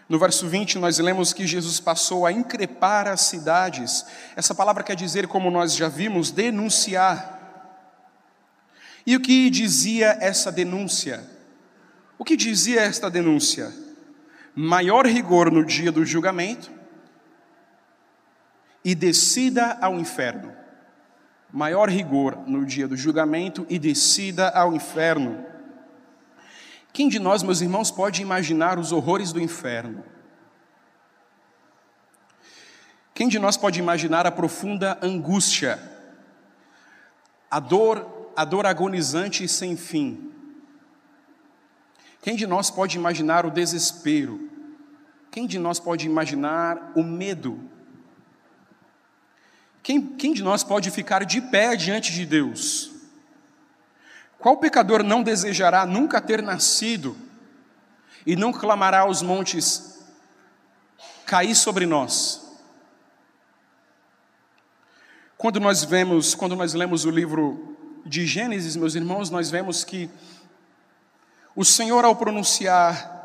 No 0.09 0.19
verso 0.19 0.45
20, 0.45 0.77
nós 0.77 0.99
lemos 0.99 1.31
que 1.31 1.47
Jesus 1.47 1.79
passou 1.79 2.25
a 2.25 2.33
increpar 2.33 3.07
as 3.07 3.21
cidades. 3.21 4.05
Essa 4.35 4.53
palavra 4.53 4.83
quer 4.83 4.97
dizer, 4.97 5.25
como 5.25 5.49
nós 5.49 5.73
já 5.73 5.87
vimos, 5.87 6.31
denunciar. 6.31 7.39
E 9.05 9.15
o 9.15 9.21
que 9.21 9.49
dizia 9.49 10.17
essa 10.19 10.51
denúncia? 10.51 11.38
O 12.19 12.25
que 12.25 12.35
dizia 12.35 12.81
esta 12.81 13.09
denúncia? 13.09 13.73
Maior 14.53 15.05
rigor 15.05 15.49
no 15.49 15.63
dia 15.63 15.89
do 15.89 16.05
julgamento 16.05 16.69
e 18.83 18.93
descida 18.93 19.77
ao 19.81 19.97
inferno. 19.97 20.53
maior 21.51 21.89
rigor 21.89 22.43
no 22.45 22.63
dia 22.63 22.87
do 22.87 22.95
julgamento 22.95 23.65
e 23.69 23.79
descida 23.79 24.49
ao 24.49 24.73
inferno. 24.73 25.43
Quem 26.93 27.07
de 27.09 27.17
nós, 27.17 27.41
meus 27.41 27.61
irmãos, 27.61 27.89
pode 27.89 28.21
imaginar 28.21 28.77
os 28.77 28.91
horrores 28.91 29.31
do 29.31 29.39
inferno? 29.39 30.03
Quem 33.15 33.27
de 33.27 33.39
nós 33.39 33.57
pode 33.57 33.79
imaginar 33.79 34.27
a 34.27 34.31
profunda 34.31 34.99
angústia, 35.01 35.79
a 37.49 37.59
dor, 37.59 38.31
a 38.35 38.45
dor 38.45 38.67
agonizante 38.67 39.43
e 39.43 39.47
sem 39.47 39.75
fim? 39.75 40.28
Quem 42.21 42.35
de 42.35 42.45
nós 42.45 42.69
pode 42.69 42.97
imaginar 42.97 43.45
o 43.45 43.51
desespero? 43.51 44.49
Quem 45.31 45.47
de 45.47 45.57
nós 45.57 45.79
pode 45.79 46.05
imaginar 46.05 46.91
o 46.95 47.03
medo? 47.03 47.59
Quem, 49.81 50.01
quem 50.01 50.33
de 50.33 50.43
nós 50.43 50.63
pode 50.63 50.91
ficar 50.91 51.23
de 51.23 51.41
pé 51.41 51.75
diante 51.75 52.11
de 52.11 52.25
Deus? 52.25 52.91
Qual 54.37 54.57
pecador 54.57 55.03
não 55.03 55.23
desejará 55.23 55.85
nunca 55.85 56.21
ter 56.21 56.41
nascido 56.41 57.15
e 58.25 58.35
não 58.35 58.51
clamará 58.51 58.99
aos 58.99 59.21
montes, 59.21 59.99
cair 61.25 61.55
sobre 61.55 61.85
nós? 61.85 62.49
Quando 65.37 65.59
nós 65.59 65.83
vemos, 65.83 66.35
quando 66.35 66.55
nós 66.55 66.73
lemos 66.73 67.05
o 67.05 67.09
livro 67.09 67.77
de 68.05 68.25
Gênesis, 68.25 68.75
meus 68.75 68.95
irmãos, 68.95 69.29
nós 69.29 69.49
vemos 69.49 69.83
que 69.83 70.09
o 71.55 71.65
Senhor, 71.65 72.05
ao 72.05 72.15
pronunciar 72.15 73.17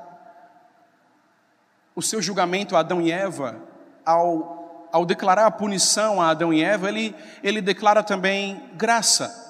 o 1.95 2.03
seu 2.03 2.21
julgamento 2.21 2.77
a 2.77 2.81
Adão 2.81 3.01
e 3.01 3.11
Eva, 3.11 3.57
ao, 4.05 4.89
ao 4.93 5.07
declarar 5.07 5.47
a 5.47 5.51
punição 5.51 6.21
a 6.21 6.31
Adão 6.31 6.53
e 6.53 6.63
Eva, 6.63 6.89
ele, 6.89 7.15
ele 7.43 7.61
declara 7.61 8.03
também 8.03 8.63
graça. 8.75 9.43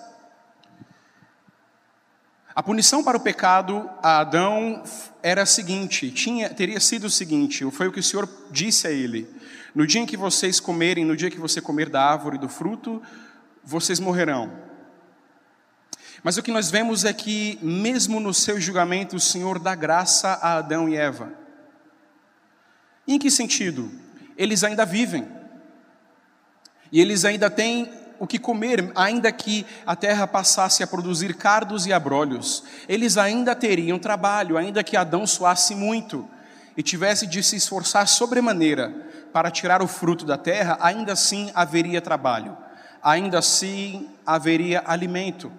A 2.54 2.62
punição 2.62 3.02
para 3.02 3.16
o 3.16 3.20
pecado 3.20 3.90
a 4.00 4.20
Adão 4.20 4.82
era 5.22 5.42
a 5.42 5.46
seguinte, 5.46 6.10
tinha, 6.10 6.48
teria 6.50 6.78
sido 6.78 7.04
o 7.04 7.10
seguinte, 7.10 7.68
foi 7.72 7.88
o 7.88 7.92
que 7.92 7.98
o 7.98 8.02
Senhor 8.02 8.28
disse 8.50 8.86
a 8.86 8.90
ele: 8.90 9.28
No 9.74 9.84
dia 9.86 10.00
em 10.00 10.06
que 10.06 10.16
vocês 10.16 10.60
comerem, 10.60 11.04
no 11.04 11.16
dia 11.16 11.30
que 11.30 11.40
você 11.40 11.60
comer 11.60 11.88
da 11.88 12.04
árvore 12.04 12.38
do 12.38 12.48
fruto, 12.48 13.02
vocês 13.64 13.98
morrerão. 13.98 14.52
Mas 16.24 16.38
o 16.38 16.42
que 16.42 16.50
nós 16.50 16.70
vemos 16.70 17.04
é 17.04 17.12
que, 17.12 17.58
mesmo 17.60 18.18
no 18.18 18.32
seu 18.32 18.58
julgamento, 18.58 19.14
o 19.14 19.20
Senhor 19.20 19.58
dá 19.58 19.74
graça 19.74 20.38
a 20.40 20.54
Adão 20.54 20.88
e 20.88 20.96
Eva. 20.96 21.30
Em 23.06 23.18
que 23.18 23.30
sentido? 23.30 23.92
Eles 24.34 24.64
ainda 24.64 24.86
vivem. 24.86 25.28
E 26.90 26.98
eles 26.98 27.26
ainda 27.26 27.50
têm 27.50 27.92
o 28.18 28.26
que 28.26 28.38
comer, 28.38 28.90
ainda 28.94 29.30
que 29.30 29.66
a 29.84 29.94
terra 29.94 30.26
passasse 30.26 30.82
a 30.82 30.86
produzir 30.86 31.34
cardos 31.34 31.84
e 31.84 31.92
abrolhos. 31.92 32.64
Eles 32.88 33.18
ainda 33.18 33.54
teriam 33.54 33.98
trabalho, 33.98 34.56
ainda 34.56 34.82
que 34.82 34.96
Adão 34.96 35.26
suasse 35.26 35.74
muito 35.74 36.26
e 36.74 36.82
tivesse 36.82 37.26
de 37.26 37.42
se 37.42 37.56
esforçar 37.56 38.08
sobremaneira 38.08 38.94
para 39.30 39.50
tirar 39.50 39.82
o 39.82 39.86
fruto 39.86 40.24
da 40.24 40.38
terra, 40.38 40.78
ainda 40.80 41.12
assim 41.12 41.50
haveria 41.54 42.00
trabalho, 42.00 42.56
ainda 43.02 43.40
assim 43.40 44.08
haveria 44.24 44.82
alimento. 44.86 45.52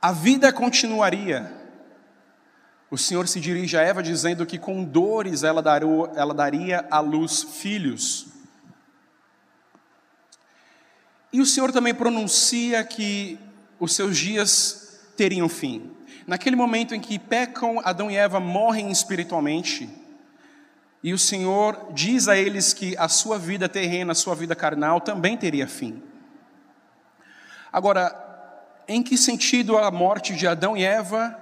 A 0.00 0.12
vida 0.12 0.52
continuaria. 0.52 1.52
O 2.90 2.96
Senhor 2.96 3.26
se 3.26 3.40
dirige 3.40 3.76
a 3.76 3.82
Eva 3.82 4.02
dizendo 4.02 4.46
que 4.46 4.56
com 4.56 4.84
dores 4.84 5.42
ela, 5.42 5.60
darou, 5.60 6.12
ela 6.14 6.32
daria 6.32 6.86
à 6.90 7.00
luz 7.00 7.42
filhos. 7.42 8.28
E 11.32 11.40
o 11.40 11.46
Senhor 11.46 11.72
também 11.72 11.94
pronuncia 11.94 12.82
que 12.84 13.38
os 13.78 13.92
seus 13.92 14.16
dias 14.16 15.00
teriam 15.16 15.48
fim. 15.48 15.90
Naquele 16.26 16.56
momento 16.56 16.94
em 16.94 17.00
que 17.00 17.18
pecam, 17.18 17.80
Adão 17.84 18.10
e 18.10 18.16
Eva 18.16 18.38
morrem 18.38 18.90
espiritualmente, 18.90 19.88
e 21.02 21.12
o 21.12 21.18
Senhor 21.18 21.90
diz 21.92 22.28
a 22.28 22.36
eles 22.36 22.72
que 22.72 22.96
a 22.96 23.08
sua 23.08 23.38
vida 23.38 23.68
terrena, 23.68 24.12
a 24.12 24.16
sua 24.16 24.34
vida 24.34 24.54
carnal 24.54 25.00
também 25.00 25.36
teria 25.36 25.66
fim. 25.66 26.02
Agora, 27.72 28.27
em 28.88 29.02
que 29.02 29.18
sentido 29.18 29.76
a 29.76 29.90
morte 29.90 30.34
de 30.34 30.46
Adão 30.46 30.76
e 30.76 30.82
Eva 30.82 31.38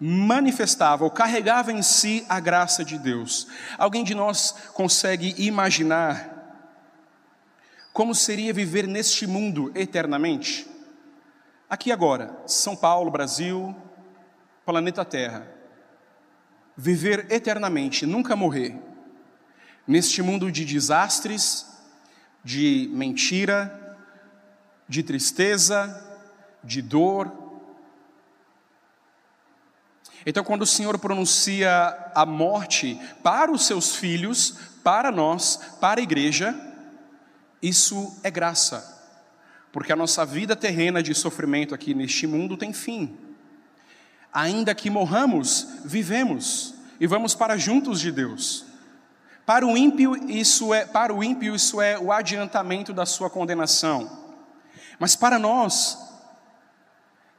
manifestava 0.00 1.04
ou 1.04 1.10
carregava 1.10 1.70
em 1.72 1.82
si 1.82 2.24
a 2.28 2.40
graça 2.40 2.84
de 2.84 2.98
Deus? 2.98 3.46
Alguém 3.76 4.02
de 4.02 4.14
nós 4.14 4.52
consegue 4.72 5.34
imaginar 5.36 6.38
como 7.98 8.14
seria 8.14 8.52
viver 8.52 8.86
neste 8.86 9.26
mundo 9.26 9.72
eternamente? 9.74 10.68
Aqui 11.68 11.90
agora, 11.90 12.30
São 12.46 12.76
Paulo, 12.76 13.10
Brasil, 13.10 13.74
planeta 14.64 15.04
Terra. 15.04 15.48
Viver 16.76 17.26
eternamente, 17.28 18.06
nunca 18.06 18.36
morrer. 18.36 18.80
Neste 19.84 20.22
mundo 20.22 20.52
de 20.52 20.64
desastres, 20.64 21.66
de 22.44 22.88
mentira, 22.92 23.98
de 24.88 25.02
tristeza, 25.02 26.07
de 26.62 26.82
dor. 26.82 27.32
Então, 30.26 30.44
quando 30.44 30.62
o 30.62 30.66
Senhor 30.66 30.98
pronuncia 30.98 32.10
a 32.14 32.26
morte 32.26 33.00
para 33.22 33.50
os 33.50 33.66
seus 33.66 33.96
filhos, 33.96 34.58
para 34.82 35.10
nós, 35.10 35.76
para 35.80 36.00
a 36.00 36.02
igreja, 36.02 36.54
isso 37.62 38.18
é 38.22 38.30
graça, 38.30 38.96
porque 39.72 39.92
a 39.92 39.96
nossa 39.96 40.24
vida 40.24 40.54
terrena 40.54 41.02
de 41.02 41.14
sofrimento 41.14 41.74
aqui 41.74 41.94
neste 41.94 42.26
mundo 42.26 42.56
tem 42.56 42.72
fim. 42.72 43.16
Ainda 44.32 44.74
que 44.74 44.90
morramos, 44.90 45.66
vivemos 45.84 46.74
e 47.00 47.06
vamos 47.06 47.34
para 47.34 47.56
juntos 47.56 48.00
de 48.00 48.12
Deus. 48.12 48.64
Para 49.46 49.66
o 49.66 49.76
ímpio 49.76 50.14
isso 50.30 50.74
é, 50.74 50.84
para 50.84 51.12
o 51.14 51.24
ímpio 51.24 51.54
isso 51.54 51.80
é 51.80 51.98
o 51.98 52.12
adiantamento 52.12 52.92
da 52.92 53.06
sua 53.06 53.30
condenação. 53.30 54.28
Mas 54.98 55.16
para 55.16 55.38
nós 55.38 55.98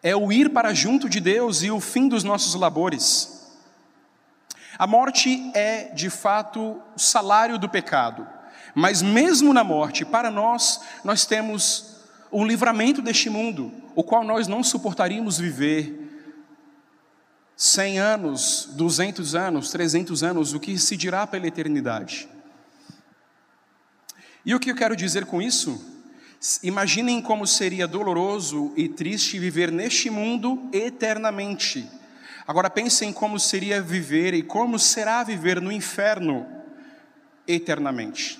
é 0.01 0.15
o 0.15 0.31
ir 0.31 0.49
para 0.49 0.73
junto 0.73 1.09
de 1.09 1.19
Deus 1.19 1.61
e 1.61 1.71
o 1.71 1.79
fim 1.79 2.07
dos 2.07 2.23
nossos 2.23 2.55
labores. 2.55 3.39
A 4.77 4.87
morte 4.87 5.51
é, 5.53 5.85
de 5.93 6.09
fato, 6.09 6.81
o 6.95 6.99
salário 6.99 7.59
do 7.59 7.67
pecado. 7.67 8.25
Mas 8.73 9.01
mesmo 9.01 9.53
na 9.53 9.63
morte, 9.63 10.05
para 10.05 10.31
nós, 10.31 10.79
nós 11.03 11.25
temos 11.25 11.97
um 12.31 12.45
livramento 12.45 13.01
deste 13.01 13.29
mundo, 13.29 13.73
o 13.95 14.03
qual 14.03 14.23
nós 14.23 14.47
não 14.47 14.63
suportaríamos 14.63 15.37
viver 15.37 16.07
100 17.57 17.99
anos, 17.99 18.69
200 18.71 19.35
anos, 19.35 19.69
300 19.69 20.23
anos, 20.23 20.53
o 20.53 20.59
que 20.59 20.77
se 20.77 20.95
dirá 20.95 21.27
pela 21.27 21.47
eternidade. 21.47 22.29
E 24.45 24.55
o 24.55 24.59
que 24.59 24.71
eu 24.71 24.75
quero 24.75 24.95
dizer 24.95 25.25
com 25.25 25.41
isso? 25.41 25.98
Imaginem 26.63 27.21
como 27.21 27.45
seria 27.45 27.85
doloroso 27.85 28.71
e 28.77 28.87
triste 28.87 29.37
viver 29.37 29.71
neste 29.71 30.09
mundo 30.09 30.69
eternamente. 30.71 31.89
Agora 32.47 32.69
pensem 32.69 33.11
como 33.11 33.37
seria 33.37 33.81
viver 33.81 34.33
e 34.33 34.41
como 34.41 34.79
será 34.79 35.21
viver 35.21 35.59
no 35.59 35.71
inferno 35.71 36.47
eternamente. 37.45 38.39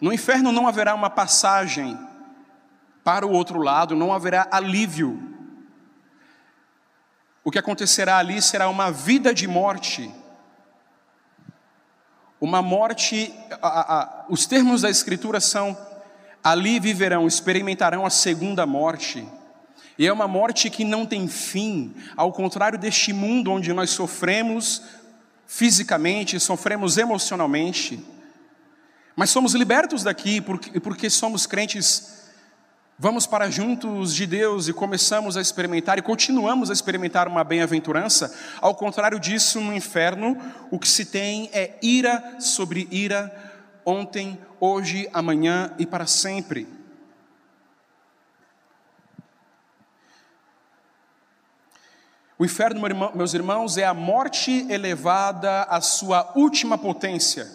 No 0.00 0.12
inferno 0.12 0.50
não 0.50 0.66
haverá 0.66 0.94
uma 0.94 1.08
passagem 1.08 1.96
para 3.04 3.24
o 3.24 3.30
outro 3.30 3.60
lado, 3.60 3.94
não 3.94 4.12
haverá 4.12 4.48
alívio. 4.50 5.22
O 7.44 7.50
que 7.50 7.60
acontecerá 7.60 8.18
ali 8.18 8.42
será 8.42 8.68
uma 8.68 8.90
vida 8.90 9.32
de 9.32 9.46
morte. 9.46 10.12
Uma 12.40 12.60
morte, 12.60 13.32
a, 13.62 13.94
a, 13.94 14.24
os 14.28 14.46
termos 14.46 14.82
da 14.82 14.90
Escritura 14.90 15.40
são 15.40 15.95
ali 16.46 16.78
viverão, 16.78 17.26
experimentarão 17.26 18.06
a 18.06 18.10
segunda 18.10 18.64
morte. 18.64 19.26
E 19.98 20.06
é 20.06 20.12
uma 20.12 20.28
morte 20.28 20.70
que 20.70 20.84
não 20.84 21.04
tem 21.04 21.26
fim, 21.26 21.92
ao 22.16 22.32
contrário 22.32 22.78
deste 22.78 23.12
mundo 23.12 23.50
onde 23.50 23.72
nós 23.72 23.90
sofremos 23.90 24.80
fisicamente, 25.44 26.38
sofremos 26.38 26.98
emocionalmente. 26.98 28.00
Mas 29.16 29.30
somos 29.30 29.54
libertos 29.54 30.04
daqui 30.04 30.40
porque, 30.40 30.78
porque 30.78 31.10
somos 31.10 31.46
crentes. 31.46 32.28
Vamos 32.96 33.26
para 33.26 33.50
juntos 33.50 34.14
de 34.14 34.24
Deus 34.24 34.68
e 34.68 34.72
começamos 34.72 35.36
a 35.36 35.40
experimentar 35.40 35.98
e 35.98 36.02
continuamos 36.02 36.70
a 36.70 36.72
experimentar 36.72 37.26
uma 37.26 37.42
bem-aventurança. 37.42 38.32
Ao 38.60 38.72
contrário 38.72 39.18
disso, 39.18 39.60
no 39.60 39.74
inferno, 39.74 40.40
o 40.70 40.78
que 40.78 40.86
se 40.86 41.06
tem 41.06 41.50
é 41.52 41.76
ira 41.82 42.36
sobre 42.38 42.86
ira, 42.92 43.45
ontem, 43.86 44.36
hoje, 44.58 45.08
amanhã 45.12 45.72
e 45.78 45.86
para 45.86 46.06
sempre. 46.06 46.66
O 52.36 52.44
inferno, 52.44 52.82
meus 53.14 53.32
irmãos, 53.32 53.78
é 53.78 53.84
a 53.84 53.94
morte 53.94 54.66
elevada 54.68 55.62
à 55.62 55.80
sua 55.80 56.32
última 56.34 56.76
potência, 56.76 57.50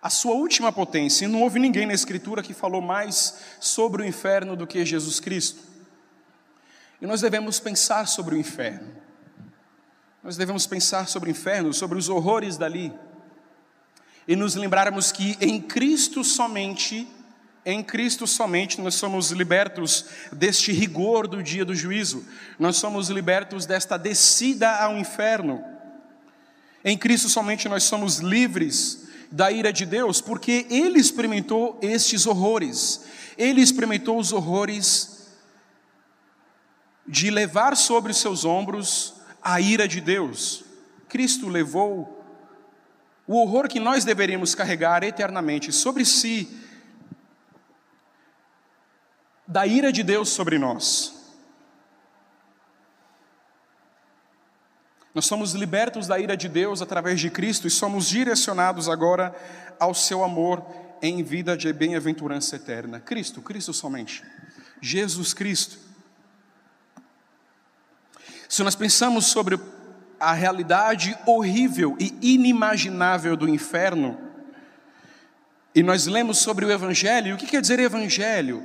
a 0.00 0.08
sua 0.08 0.34
última 0.34 0.70
potência. 0.70 1.24
E 1.24 1.28
não 1.28 1.42
houve 1.42 1.58
ninguém 1.58 1.86
na 1.86 1.94
Escritura 1.94 2.42
que 2.42 2.54
falou 2.54 2.80
mais 2.80 3.40
sobre 3.58 4.02
o 4.02 4.06
inferno 4.06 4.54
do 4.54 4.66
que 4.66 4.84
Jesus 4.84 5.18
Cristo. 5.18 5.62
E 7.00 7.06
nós 7.06 7.22
devemos 7.22 7.58
pensar 7.58 8.06
sobre 8.06 8.36
o 8.36 8.38
inferno. 8.38 9.00
Nós 10.22 10.36
devemos 10.36 10.66
pensar 10.66 11.08
sobre 11.08 11.30
o 11.30 11.32
inferno, 11.32 11.72
sobre 11.72 11.98
os 11.98 12.08
horrores 12.08 12.56
dali. 12.56 12.92
E 14.26 14.36
nos 14.36 14.54
lembrarmos 14.54 15.10
que 15.10 15.36
em 15.40 15.60
Cristo 15.60 16.22
somente, 16.22 17.08
em 17.64 17.82
Cristo 17.82 18.26
somente 18.26 18.80
nós 18.80 18.94
somos 18.94 19.30
libertos 19.30 20.06
deste 20.32 20.72
rigor 20.72 21.26
do 21.26 21.42
dia 21.42 21.64
do 21.64 21.74
juízo. 21.74 22.24
Nós 22.58 22.76
somos 22.76 23.08
libertos 23.08 23.66
desta 23.66 23.96
descida 23.96 24.70
ao 24.76 24.96
inferno. 24.96 25.64
Em 26.84 26.96
Cristo 26.96 27.28
somente 27.28 27.68
nós 27.68 27.82
somos 27.84 28.18
livres 28.18 29.08
da 29.30 29.50
ira 29.50 29.72
de 29.72 29.86
Deus, 29.86 30.20
porque 30.20 30.66
ele 30.70 30.98
experimentou 30.98 31.78
estes 31.80 32.26
horrores. 32.26 33.04
Ele 33.38 33.60
experimentou 33.60 34.18
os 34.18 34.32
horrores 34.32 35.28
de 37.06 37.30
levar 37.30 37.76
sobre 37.76 38.12
os 38.12 38.18
seus 38.18 38.44
ombros 38.44 39.14
a 39.42 39.60
ira 39.60 39.86
de 39.86 40.00
Deus. 40.00 40.64
Cristo 41.08 41.48
levou 41.48 42.19
o 43.30 43.36
horror 43.36 43.68
que 43.68 43.78
nós 43.78 44.04
deveríamos 44.04 44.56
carregar 44.56 45.04
eternamente 45.04 45.70
sobre 45.70 46.04
si, 46.04 46.50
da 49.46 49.64
ira 49.64 49.92
de 49.92 50.02
Deus 50.02 50.30
sobre 50.30 50.58
nós. 50.58 51.14
Nós 55.14 55.26
somos 55.26 55.52
libertos 55.52 56.08
da 56.08 56.18
ira 56.18 56.36
de 56.36 56.48
Deus 56.48 56.82
através 56.82 57.20
de 57.20 57.30
Cristo 57.30 57.68
e 57.68 57.70
somos 57.70 58.08
direcionados 58.08 58.88
agora 58.88 59.32
ao 59.78 59.94
seu 59.94 60.24
amor 60.24 60.66
em 61.00 61.22
vida 61.22 61.56
de 61.56 61.72
bem-aventurança 61.72 62.56
eterna. 62.56 62.98
Cristo, 62.98 63.40
Cristo 63.40 63.72
somente. 63.72 64.24
Jesus 64.80 65.32
Cristo. 65.32 65.78
Se 68.48 68.64
nós 68.64 68.74
pensamos 68.74 69.26
sobre 69.26 69.56
a 70.20 70.34
realidade 70.34 71.18
horrível 71.26 71.96
e 71.98 72.14
inimaginável 72.20 73.34
do 73.36 73.48
inferno, 73.48 74.18
e 75.74 75.82
nós 75.82 76.06
lemos 76.06 76.38
sobre 76.38 76.64
o 76.64 76.70
Evangelho, 76.70 77.34
o 77.34 77.38
que 77.38 77.46
quer 77.46 77.60
dizer 77.60 77.78
Evangelho? 77.78 78.62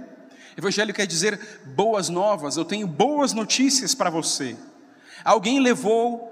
Evangelho 0.58 0.94
quer 0.94 1.06
dizer 1.06 1.40
boas 1.66 2.10
novas, 2.10 2.58
eu 2.58 2.66
tenho 2.66 2.88
boas 2.88 3.32
notícias 3.32 3.94
para 3.94 4.10
você. 4.10 4.58
Alguém 5.24 5.60
levou 5.60 6.32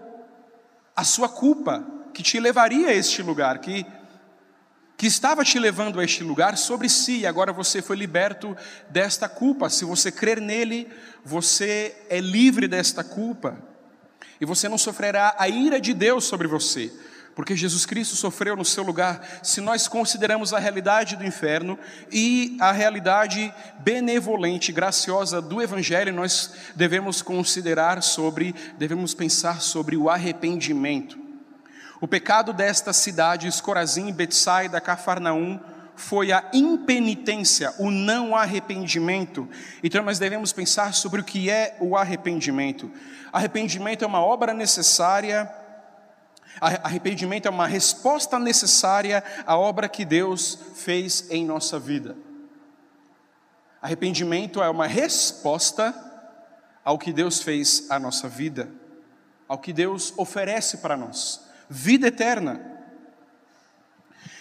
a 0.95 1.03
sua 1.03 1.29
culpa 1.29 1.85
que 2.13 2.23
te 2.23 2.39
levaria 2.39 2.87
a 2.87 2.93
este 2.93 3.21
lugar, 3.21 3.59
que, 3.59 3.85
que 4.97 5.07
estava 5.07 5.43
te 5.43 5.59
levando 5.59 5.99
a 5.99 6.03
este 6.03 6.23
lugar 6.23 6.57
sobre 6.57 6.89
si, 6.89 7.19
e 7.19 7.25
agora 7.25 7.53
você 7.53 7.81
foi 7.81 7.95
liberto 7.95 8.55
desta 8.89 9.29
culpa. 9.29 9.69
Se 9.69 9.85
você 9.85 10.11
crer 10.11 10.41
nele, 10.41 10.91
você 11.23 11.95
é 12.09 12.19
livre 12.19 12.67
desta 12.67 13.03
culpa, 13.03 13.57
e 14.43 14.45
você 14.45 14.67
não 14.67 14.77
sofrerá 14.77 15.33
a 15.39 15.47
ira 15.47 15.79
de 15.79 15.93
Deus 15.93 16.25
sobre 16.25 16.49
você 16.49 16.91
porque 17.35 17.55
Jesus 17.55 17.83
Cristo 17.83 18.15
sofreu 18.15 18.55
no 18.55 18.63
seu 18.63 18.83
lugar, 18.83 19.39
se 19.41 19.59
nós 19.59 19.87
consideramos 19.87 20.53
a 20.53 20.59
realidade 20.59 21.15
do 21.15 21.25
inferno 21.25 21.79
e 22.11 22.55
a 22.61 22.71
realidade 22.71 23.51
benevolente, 23.79 24.71
graciosa 24.71 25.41
do 25.41 25.59
Evangelho, 25.59 26.13
nós 26.13 26.53
devemos 26.75 27.23
considerar 27.23 28.03
sobre, 28.03 28.53
devemos 28.77 29.15
pensar 29.15 29.61
sobre 29.61 29.97
o 29.97 30.11
arrependimento. 30.11 31.17
O 31.99 32.07
pecado 32.07 32.53
destas 32.53 32.97
cidades, 32.97 33.59
Corazim, 33.59 34.11
Betsaida, 34.11 34.79
Cafarnaum, 34.79 35.59
foi 35.95 36.31
a 36.31 36.49
impenitência, 36.53 37.73
o 37.77 37.91
não 37.91 38.35
arrependimento. 38.35 39.47
Então 39.83 40.03
nós 40.03 40.19
devemos 40.19 40.51
pensar 40.51 40.93
sobre 40.93 41.21
o 41.21 41.23
que 41.23 41.49
é 41.49 41.77
o 41.79 41.95
arrependimento. 41.95 42.91
Arrependimento 43.31 44.03
é 44.03 44.07
uma 44.07 44.23
obra 44.23 44.53
necessária 44.53 45.49
Arrependimento 46.61 47.47
é 47.47 47.49
uma 47.49 47.67
resposta 47.67 48.37
necessária 48.37 49.23
à 49.45 49.57
obra 49.57 49.89
que 49.89 50.05
Deus 50.05 50.57
fez 50.75 51.29
em 51.29 51.45
nossa 51.45 51.79
vida. 51.79 52.15
Arrependimento 53.81 54.61
é 54.61 54.69
uma 54.69 54.87
resposta 54.87 55.93
ao 56.85 56.97
que 56.97 57.11
Deus 57.11 57.41
fez 57.41 57.89
à 57.89 57.99
nossa 57.99 58.29
vida, 58.29 58.69
ao 59.47 59.57
que 59.57 59.73
Deus 59.73 60.13
oferece 60.15 60.77
para 60.77 60.95
nós, 60.95 61.41
vida 61.69 62.07
eterna. 62.07 62.72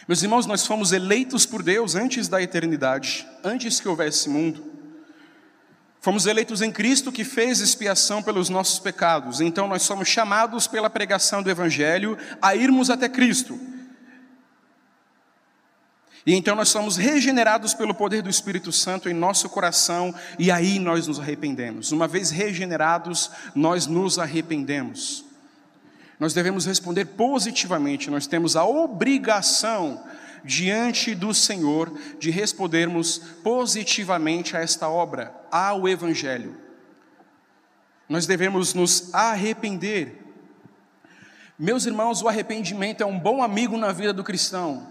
Meus 0.08 0.22
irmãos, 0.22 0.46
nós 0.46 0.66
fomos 0.66 0.92
eleitos 0.92 1.46
por 1.46 1.62
Deus 1.62 1.94
antes 1.94 2.28
da 2.28 2.42
eternidade, 2.42 3.26
antes 3.44 3.78
que 3.78 3.88
houvesse 3.88 4.28
mundo. 4.28 4.72
Fomos 6.00 6.26
eleitos 6.26 6.60
em 6.60 6.72
Cristo 6.72 7.12
que 7.12 7.22
fez 7.22 7.60
expiação 7.60 8.22
pelos 8.22 8.48
nossos 8.48 8.80
pecados. 8.80 9.40
Então 9.40 9.68
nós 9.68 9.82
somos 9.82 10.08
chamados 10.08 10.66
pela 10.66 10.90
pregação 10.90 11.42
do 11.42 11.50
Evangelho 11.50 12.18
a 12.40 12.56
irmos 12.56 12.90
até 12.90 13.08
Cristo. 13.08 13.58
E 16.26 16.34
então 16.34 16.56
nós 16.56 16.68
somos 16.68 16.96
regenerados 16.96 17.72
pelo 17.72 17.94
poder 17.94 18.22
do 18.22 18.30
Espírito 18.30 18.72
Santo 18.72 19.08
em 19.08 19.14
nosso 19.14 19.48
coração 19.48 20.12
e 20.38 20.50
aí 20.50 20.80
nós 20.80 21.06
nos 21.06 21.20
arrependemos. 21.20 21.92
Uma 21.92 22.08
vez 22.08 22.30
regenerados, 22.30 23.30
nós 23.54 23.86
nos 23.86 24.18
arrependemos. 24.18 25.31
Nós 26.22 26.32
devemos 26.32 26.66
responder 26.66 27.04
positivamente, 27.04 28.08
nós 28.08 28.28
temos 28.28 28.54
a 28.54 28.64
obrigação 28.64 30.04
diante 30.44 31.16
do 31.16 31.34
Senhor 31.34 31.92
de 32.20 32.30
respondermos 32.30 33.18
positivamente 33.42 34.56
a 34.56 34.60
esta 34.60 34.88
obra, 34.88 35.34
ao 35.50 35.88
Evangelho. 35.88 36.56
Nós 38.08 38.24
devemos 38.24 38.72
nos 38.72 39.12
arrepender. 39.12 40.24
Meus 41.58 41.86
irmãos, 41.86 42.22
o 42.22 42.28
arrependimento 42.28 43.02
é 43.02 43.06
um 43.06 43.18
bom 43.18 43.42
amigo 43.42 43.76
na 43.76 43.90
vida 43.90 44.12
do 44.12 44.22
cristão. 44.22 44.86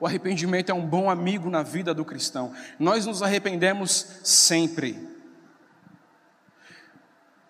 O 0.00 0.06
arrependimento 0.06 0.70
é 0.70 0.74
um 0.74 0.86
bom 0.86 1.10
amigo 1.10 1.50
na 1.50 1.62
vida 1.62 1.92
do 1.92 2.06
cristão. 2.06 2.54
Nós 2.78 3.04
nos 3.04 3.22
arrependemos 3.22 4.06
sempre 4.24 5.09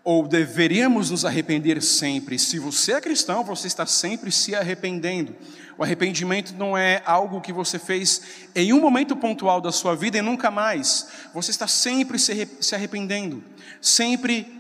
ou 0.02 0.26
deveríamos 0.26 1.10
nos 1.10 1.24
arrepender 1.24 1.82
sempre. 1.82 2.38
Se 2.38 2.58
você 2.58 2.92
é 2.92 3.00
cristão, 3.00 3.44
você 3.44 3.66
está 3.66 3.84
sempre 3.84 4.32
se 4.32 4.54
arrependendo. 4.54 5.36
O 5.76 5.82
arrependimento 5.82 6.52
não 6.54 6.76
é 6.76 7.02
algo 7.04 7.40
que 7.40 7.52
você 7.52 7.78
fez 7.78 8.22
em 8.54 8.72
um 8.72 8.80
momento 8.80 9.14
pontual 9.16 9.60
da 9.60 9.72
sua 9.72 9.94
vida 9.94 10.18
e 10.18 10.22
nunca 10.22 10.50
mais. 10.50 11.08
Você 11.34 11.50
está 11.50 11.66
sempre 11.66 12.18
se 12.18 12.74
arrependendo, 12.74 13.42
sempre 13.80 14.58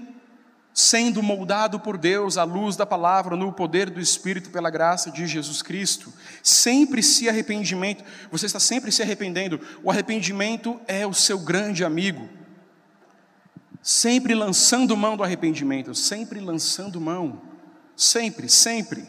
sendo 0.72 1.22
moldado 1.22 1.80
por 1.80 1.98
Deus 1.98 2.38
à 2.38 2.44
luz 2.44 2.76
da 2.76 2.86
palavra, 2.86 3.36
no 3.36 3.52
poder 3.52 3.90
do 3.90 4.00
Espírito, 4.00 4.50
pela 4.50 4.70
graça 4.70 5.10
de 5.10 5.26
Jesus 5.26 5.62
Cristo. 5.62 6.12
Sempre 6.42 7.02
se 7.02 7.28
arrependimento, 7.28 8.04
você 8.30 8.46
está 8.46 8.60
sempre 8.60 8.92
se 8.92 9.02
arrependendo. 9.02 9.60
O 9.82 9.90
arrependimento 9.90 10.80
é 10.86 11.06
o 11.06 11.12
seu 11.12 11.38
grande 11.38 11.84
amigo 11.84 12.39
sempre 13.82 14.34
lançando 14.34 14.96
mão 14.96 15.16
do 15.16 15.24
arrependimento, 15.24 15.94
sempre 15.94 16.40
lançando 16.40 17.00
mão, 17.00 17.40
sempre, 17.96 18.48
sempre. 18.48 19.08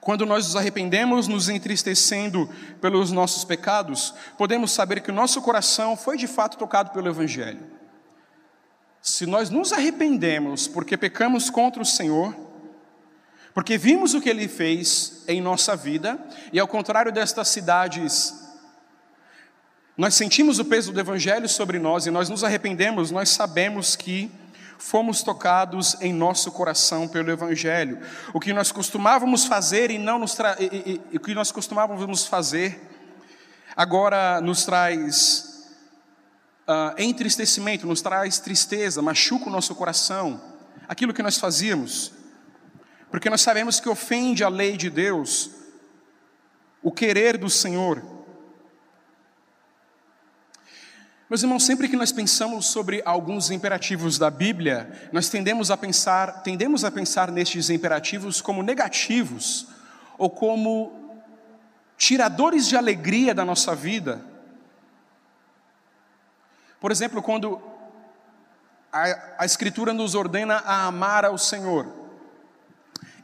Quando 0.00 0.26
nós 0.26 0.46
nos 0.46 0.56
arrependemos, 0.56 1.28
nos 1.28 1.48
entristecendo 1.48 2.50
pelos 2.80 3.12
nossos 3.12 3.44
pecados, 3.44 4.12
podemos 4.36 4.72
saber 4.72 5.00
que 5.00 5.12
o 5.12 5.14
nosso 5.14 5.40
coração 5.40 5.96
foi 5.96 6.16
de 6.16 6.26
fato 6.26 6.58
tocado 6.58 6.90
pelo 6.90 7.08
Evangelho. 7.08 7.64
Se 9.00 9.26
nós 9.26 9.48
nos 9.48 9.72
arrependemos 9.72 10.66
porque 10.66 10.96
pecamos 10.96 11.50
contra 11.50 11.80
o 11.80 11.86
Senhor, 11.86 12.34
porque 13.54 13.78
vimos 13.78 14.14
o 14.14 14.20
que 14.20 14.28
Ele 14.28 14.48
fez 14.48 15.24
em 15.28 15.40
nossa 15.40 15.76
vida, 15.76 16.18
e 16.52 16.58
ao 16.58 16.66
contrário 16.66 17.12
destas 17.12 17.48
cidades 17.48 18.42
nós 19.96 20.14
sentimos 20.14 20.58
o 20.58 20.64
peso 20.64 20.92
do 20.92 21.00
Evangelho 21.00 21.48
sobre 21.48 21.78
nós 21.78 22.06
e 22.06 22.10
nós 22.10 22.28
nos 22.28 22.42
arrependemos, 22.42 23.10
nós 23.10 23.28
sabemos 23.28 23.94
que 23.94 24.30
fomos 24.78 25.22
tocados 25.22 25.96
em 26.00 26.12
nosso 26.12 26.50
coração 26.50 27.06
pelo 27.06 27.30
Evangelho. 27.30 28.00
O 28.32 28.40
que 28.40 28.52
nós 28.52 28.72
costumávamos 28.72 29.44
fazer 29.44 29.90
e 29.90 29.98
não 29.98 30.18
nos 30.18 30.34
tra... 30.34 30.56
o 31.14 31.20
que 31.20 31.34
nós 31.34 31.52
costumávamos 31.52 32.26
fazer 32.26 32.80
agora 33.76 34.40
nos 34.40 34.64
traz 34.64 35.68
uh, 36.66 37.00
entristecimento, 37.00 37.86
nos 37.86 38.02
traz 38.02 38.38
tristeza, 38.38 39.02
machuca 39.02 39.48
o 39.48 39.52
nosso 39.52 39.74
coração. 39.74 40.40
Aquilo 40.88 41.14
que 41.14 41.22
nós 41.22 41.38
fazíamos, 41.38 42.12
porque 43.10 43.30
nós 43.30 43.40
sabemos 43.40 43.78
que 43.78 43.88
ofende 43.88 44.42
a 44.42 44.48
lei 44.48 44.76
de 44.76 44.90
Deus, 44.90 45.50
o 46.82 46.90
querer 46.90 47.38
do 47.38 47.48
Senhor. 47.48 48.02
Meus 51.32 51.42
irmãos, 51.42 51.64
sempre 51.64 51.88
que 51.88 51.96
nós 51.96 52.12
pensamos 52.12 52.66
sobre 52.66 53.00
alguns 53.06 53.50
imperativos 53.50 54.18
da 54.18 54.28
Bíblia, 54.28 55.08
nós 55.10 55.30
tendemos 55.30 55.70
a 55.70 55.78
pensar, 55.78 56.42
tendemos 56.42 56.84
a 56.84 56.90
pensar 56.90 57.30
nestes 57.30 57.70
imperativos 57.70 58.42
como 58.42 58.62
negativos 58.62 59.66
ou 60.18 60.28
como 60.28 61.24
tiradores 61.96 62.68
de 62.68 62.76
alegria 62.76 63.34
da 63.34 63.46
nossa 63.46 63.74
vida. 63.74 64.22
Por 66.78 66.92
exemplo, 66.92 67.22
quando 67.22 67.62
a, 68.92 69.36
a 69.38 69.46
Escritura 69.46 69.94
nos 69.94 70.14
ordena 70.14 70.56
a 70.56 70.84
amar 70.84 71.24
ao 71.24 71.38
Senhor 71.38 71.90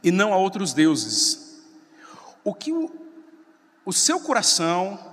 e 0.03 0.09
não 0.09 0.33
a 0.33 0.37
outros 0.37 0.73
deuses, 0.73 1.61
o 2.43 2.55
que 2.55 2.71
o, 2.71 2.91
o 3.85 3.93
seu 3.93 4.19
coração, 4.19 5.08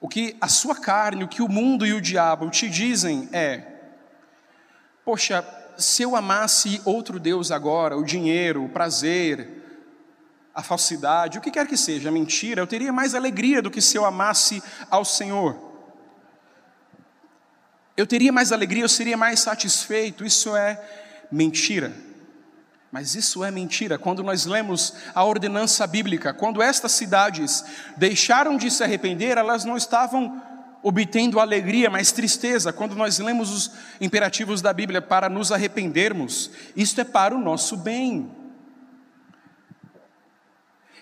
o 0.00 0.08
que 0.08 0.36
a 0.40 0.48
sua 0.48 0.76
carne, 0.76 1.24
o 1.24 1.28
que 1.28 1.42
o 1.42 1.48
mundo 1.48 1.86
e 1.86 1.92
o 1.92 2.00
diabo 2.00 2.50
te 2.50 2.68
dizem 2.68 3.28
é: 3.32 3.62
poxa, 5.04 5.44
se 5.76 6.02
eu 6.02 6.14
amasse 6.14 6.80
outro 6.84 7.18
Deus 7.18 7.50
agora, 7.50 7.96
o 7.96 8.04
dinheiro, 8.04 8.64
o 8.64 8.68
prazer, 8.68 9.58
a 10.54 10.62
falsidade, 10.62 11.38
o 11.38 11.40
que 11.40 11.50
quer 11.50 11.66
que 11.66 11.76
seja, 11.76 12.08
a 12.08 12.12
mentira, 12.12 12.60
eu 12.60 12.66
teria 12.66 12.92
mais 12.92 13.14
alegria 13.14 13.62
do 13.62 13.70
que 13.70 13.80
se 13.80 13.96
eu 13.96 14.04
amasse 14.04 14.62
ao 14.90 15.04
Senhor. 15.04 15.56
Eu 17.96 18.06
teria 18.06 18.32
mais 18.32 18.52
alegria, 18.52 18.84
eu 18.84 18.88
seria 18.88 19.16
mais 19.16 19.40
satisfeito. 19.40 20.24
Isso 20.24 20.56
é 20.56 20.80
mentira. 21.32 21.92
Mas 22.90 23.14
isso 23.14 23.44
é 23.44 23.50
mentira. 23.50 23.98
Quando 23.98 24.22
nós 24.22 24.46
lemos 24.46 24.94
a 25.14 25.22
ordenança 25.22 25.86
bíblica, 25.86 26.32
quando 26.32 26.62
estas 26.62 26.92
cidades 26.92 27.64
deixaram 27.96 28.56
de 28.56 28.70
se 28.70 28.82
arrepender, 28.82 29.36
elas 29.36 29.64
não 29.64 29.76
estavam 29.76 30.42
obtendo 30.82 31.40
alegria, 31.40 31.90
mas 31.90 32.12
tristeza. 32.12 32.72
Quando 32.72 32.94
nós 32.94 33.18
lemos 33.18 33.50
os 33.50 33.70
imperativos 34.00 34.62
da 34.62 34.72
Bíblia 34.72 35.02
para 35.02 35.28
nos 35.28 35.52
arrependermos, 35.52 36.50
isto 36.74 37.00
é 37.00 37.04
para 37.04 37.34
o 37.34 37.40
nosso 37.40 37.76
bem. 37.76 38.30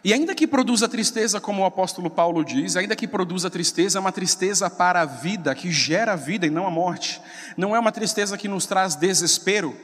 E 0.02 0.12
ainda 0.12 0.34
que 0.34 0.46
produza 0.46 0.88
tristeza, 0.88 1.40
como 1.40 1.62
o 1.62 1.64
apóstolo 1.64 2.08
Paulo 2.08 2.44
diz, 2.44 2.76
ainda 2.76 2.94
que 2.94 3.08
produza 3.08 3.50
tristeza, 3.50 3.98
é 3.98 4.00
uma 4.00 4.12
tristeza 4.12 4.70
para 4.70 5.00
a 5.00 5.04
vida, 5.04 5.54
que 5.54 5.70
gera 5.72 6.12
a 6.12 6.16
vida 6.16 6.46
e 6.46 6.50
não 6.50 6.66
a 6.66 6.70
morte. 6.70 7.20
Não 7.56 7.74
é 7.74 7.78
uma 7.78 7.90
tristeza 7.90 8.38
que 8.38 8.48
nos 8.48 8.66
traz 8.66 8.94
desespero. 8.94 9.76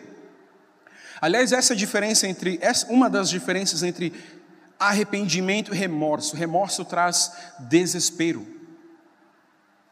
Aliás, 1.23 1.53
essa 1.53 1.73
é 1.73 1.77
diferença 1.77 2.27
entre, 2.27 2.59
uma 2.89 3.09
das 3.09 3.31
diferenças 3.31 3.85
entre 3.85 4.13
arrependimento 4.77 5.73
e 5.73 5.79
remorso. 5.79 6.35
Remorso 6.35 6.85
traz 6.85 7.31
desespero. 7.61 8.45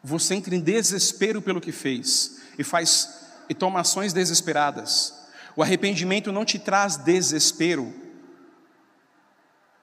Você 0.03 0.35
entra 0.35 0.53
em 0.53 0.59
desespero 0.59 1.41
pelo 1.41 1.61
que 1.61 1.71
fez 1.71 2.41
e 2.59 2.65
faz 2.65 3.21
e 3.47 3.53
toma 3.53 3.79
ações 3.79 4.11
desesperadas. 4.11 5.13
O 5.55 5.63
arrependimento 5.63 6.33
não 6.33 6.43
te 6.43 6.59
traz 6.59 6.97
desespero, 6.97 7.93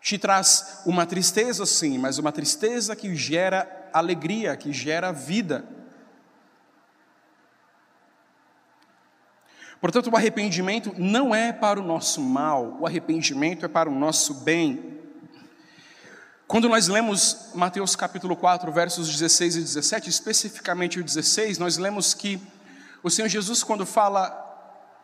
te 0.03 0.19
traz 0.19 0.81
uma 0.85 1.07
tristeza 1.07 1.65
sim, 1.65 1.97
mas 1.97 2.19
uma 2.19 2.31
tristeza 2.31 2.95
que 2.95 3.17
gera 3.17 3.89
alegria, 3.91 4.55
que 4.55 4.71
gera 4.71 5.13
vida. 5.13 5.65
Portanto, 9.81 10.11
o 10.11 10.17
arrependimento 10.17 10.93
não 10.99 11.35
é 11.35 11.53
para 11.53 11.79
o 11.79 11.83
nosso 11.83 12.21
mal, 12.21 12.77
o 12.81 12.87
arrependimento 12.87 13.65
é 13.65 13.69
para 13.69 13.89
o 13.89 13.95
nosso 13.95 14.35
bem. 14.35 14.99
Quando 16.49 16.69
nós 16.69 16.89
lemos 16.89 17.51
Mateus 17.55 17.95
capítulo 17.95 18.35
4, 18.35 18.73
versos 18.73 19.09
16 19.09 19.57
e 19.57 19.61
17, 19.61 20.11
especificamente 20.11 20.99
o 20.99 21.05
16, 21.05 21.59
nós 21.59 21.77
lemos 21.77 22.15
que 22.15 22.41
o 23.03 23.11
Senhor 23.11 23.29
Jesus, 23.29 23.63
quando 23.63 23.87
fala 23.87 24.47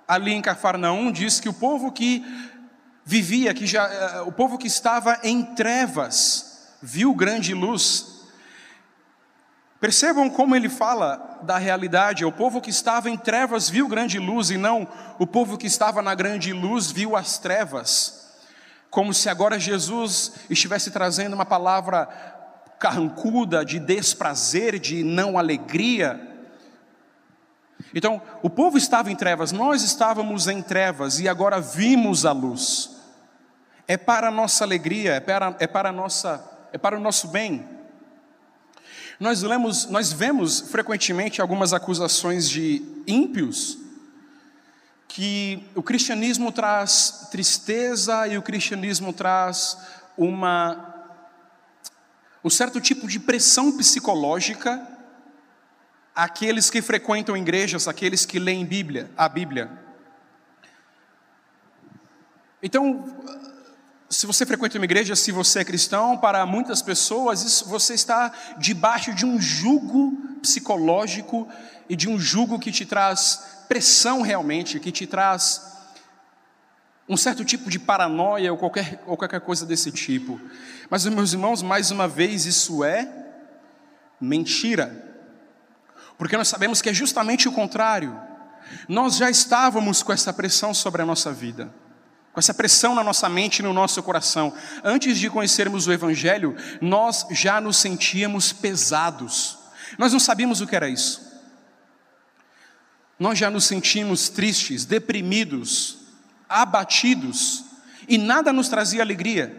ali 0.09 0.33
em 0.33 0.43
Cafarnaum, 0.43 1.13
diz 1.13 1.39
que 1.39 1.49
o 1.49 1.55
povo 1.55 1.93
que 1.93 2.25
vivia, 3.05 3.55
que 3.55 3.67
já, 3.67 3.87
eh, 3.87 4.23
o 4.23 4.33
povo 4.33 4.59
que 4.59 4.67
estava 4.67 5.21
em 5.23 5.45
trevas, 5.55 6.77
viu 6.83 7.15
grande 7.15 7.55
luz. 7.55 8.14
Percebam 9.85 10.31
como 10.31 10.57
ele 10.57 10.71
fala 10.71 11.41
da 11.43 11.59
realidade, 11.59 12.25
o 12.25 12.33
povo 12.33 12.59
que 12.59 12.71
estava 12.71 13.11
em 13.11 13.19
trevas 13.19 13.69
viu 13.69 13.87
grande 13.87 14.19
luz 14.19 14.49
e 14.49 14.57
não 14.57 14.89
o 15.19 15.27
povo 15.27 15.59
que 15.59 15.67
estava 15.67 16.01
na 16.01 16.15
grande 16.15 16.55
luz 16.55 16.91
viu 16.91 17.15
as 17.15 17.37
trevas. 17.37 18.33
Como 18.89 19.13
se 19.13 19.29
agora 19.29 19.61
Jesus 19.61 20.37
estivesse 20.49 20.91
trazendo 20.91 21.35
uma 21.35 21.45
palavra 21.45 22.07
carrancuda 22.79 23.63
de 23.63 23.79
desprazer, 23.79 24.79
de 24.79 25.05
não 25.05 25.37
alegria. 25.37 26.19
Então, 27.95 28.23
o 28.43 28.49
povo 28.49 28.79
estava 28.79 29.13
em 29.13 29.17
trevas, 29.17 29.53
nós 29.53 29.83
estávamos 29.83 30.49
em 30.49 30.63
trevas 30.63 31.21
e 31.21 31.29
agora 31.29 31.61
vimos 31.61 32.25
a 32.25 32.33
luz 32.33 32.91
é 33.87 33.99
para 33.99 34.29
a 34.29 34.31
nossa 34.31 34.65
alegria, 34.65 35.17
é 35.17 35.21
para, 35.21 35.55
é 35.59 35.67
para, 35.67 35.93
nossa, 35.93 36.43
é 36.73 36.79
para 36.79 36.97
o 36.97 37.01
nosso 37.01 37.29
bem. 37.29 37.84
Nós, 39.21 39.43
lemos, 39.43 39.87
nós 39.87 40.13
vemos 40.13 40.61
frequentemente 40.61 41.41
algumas 41.41 41.73
acusações 41.73 42.49
de 42.49 42.83
ímpios, 43.07 43.79
que 45.07 45.63
o 45.75 45.83
cristianismo 45.83 46.51
traz 46.51 47.29
tristeza 47.31 48.27
e 48.27 48.37
o 48.37 48.43
cristianismo 48.43 49.13
traz 49.13 49.79
uma 50.17 50.93
um 52.45 52.51
certo 52.51 52.79
tipo 52.79 53.09
de 53.09 53.19
pressão 53.19 53.75
psicológica 53.75 54.87
àqueles 56.15 56.69
que 56.69 56.83
frequentam 56.83 57.35
igrejas, 57.35 57.89
àqueles 57.89 58.27
que 58.27 58.39
leem 58.39 58.67
Bíblia, 58.67 59.11
a 59.17 59.27
Bíblia. 59.29 59.71
Então, 62.63 63.05
se 64.15 64.27
você 64.27 64.47
frequenta 64.47 64.79
uma 64.79 64.85
igreja, 64.85 65.17
se 65.17 65.33
você 65.33 65.61
é 65.61 65.65
cristão, 65.65 66.17
para 66.17 66.47
muitas 66.47 66.81
pessoas, 66.81 67.43
isso, 67.43 67.69
você 67.69 67.95
está 67.95 68.33
debaixo 68.59 69.13
de 69.13 69.27
um 69.27 69.41
jugo 69.41 70.13
psicológico 70.41 71.49
e 71.89 71.97
de 71.97 72.09
um 72.09 72.19
jugo 72.19 72.59
que 72.59 72.71
te 72.71 72.87
traz 72.87 73.65
pressão 73.69 74.23
realmente, 74.23 74.79
que 74.79 74.93
te 74.93 75.07
traz 75.07 75.73
um 77.09 77.17
certo 77.17 77.45
tipo 77.45 77.69
de 77.69 77.79
paranoia 77.79 78.53
ou 78.53 78.59
qualquer, 78.59 79.03
ou 79.05 79.17
qualquer 79.17 79.41
coisa 79.41 79.67
desse 79.67 79.91
tipo. 79.91 80.41
Mas, 80.89 81.05
meus 81.07 81.33
irmãos, 81.33 81.61
mais 81.61 81.91
uma 81.91 82.07
vez, 82.07 82.47
isso 82.47 82.85
é 82.85 83.11
mentira. 84.21 85.13
Porque 86.17 86.37
nós 86.37 86.47
sabemos 86.47 86.81
que 86.81 86.89
é 86.89 86.95
justamente 86.95 87.49
o 87.49 87.53
contrário. 87.53 88.17
Nós 88.89 89.17
já 89.17 89.29
estávamos 89.29 90.03
com 90.03 90.13
essa 90.13 90.33
pressão 90.33 90.73
sobre 90.73 91.03
a 91.03 91.07
nossa 91.07 91.33
vida 91.33 91.84
com 92.35 92.41
essa 92.41 92.53
pressão 92.53 92.97
na 92.97 93.05
nossa 93.05 93.29
mente 93.29 93.61
e 93.61 93.63
no 93.63 93.73
nosso 93.73 94.03
coração. 94.03 94.53
Antes 94.83 95.19
de 95.19 95.31
conhecermos 95.31 95.87
o 95.87 95.93
Evangelho, 95.93 96.57
nós 96.81 97.25
já 97.31 97.61
nos 97.61 97.77
sentíamos 97.77 98.53
pesados, 98.53 99.57
nós 99.97 100.13
não 100.13 100.19
sabíamos 100.19 100.61
o 100.61 100.67
que 100.67 100.75
era 100.75 100.89
isso. 100.89 101.33
Nós 103.17 103.39
já 103.39 103.49
nos 103.49 103.65
sentimos 103.65 104.29
tristes, 104.29 104.85
deprimidos, 104.85 105.99
abatidos, 106.49 107.65
e 108.09 108.19
nada 108.19 108.53
nos 108.53 108.69
trazia 108.69 109.01
alegria. 109.01 109.57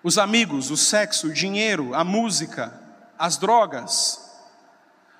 Os 0.00 0.16
amigos, 0.16 0.70
o 0.70 0.76
sexo, 0.76 1.26
o 1.26 1.32
dinheiro, 1.32 1.92
a 1.92 2.04
música, 2.04 2.80
as 3.18 3.36
drogas, 3.36 4.30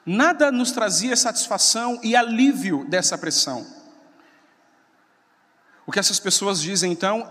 nada 0.07 0.53
nos 0.53 0.71
trazia 0.71 1.17
satisfação 1.17 1.99
e 2.05 2.15
alívio 2.15 2.87
dessa 2.89 3.19
pressão. 3.19 3.67
O 5.87 5.93
que 5.93 6.01
essas 6.01 6.19
pessoas 6.19 6.61
dizem 6.61 6.91
então 6.91 7.31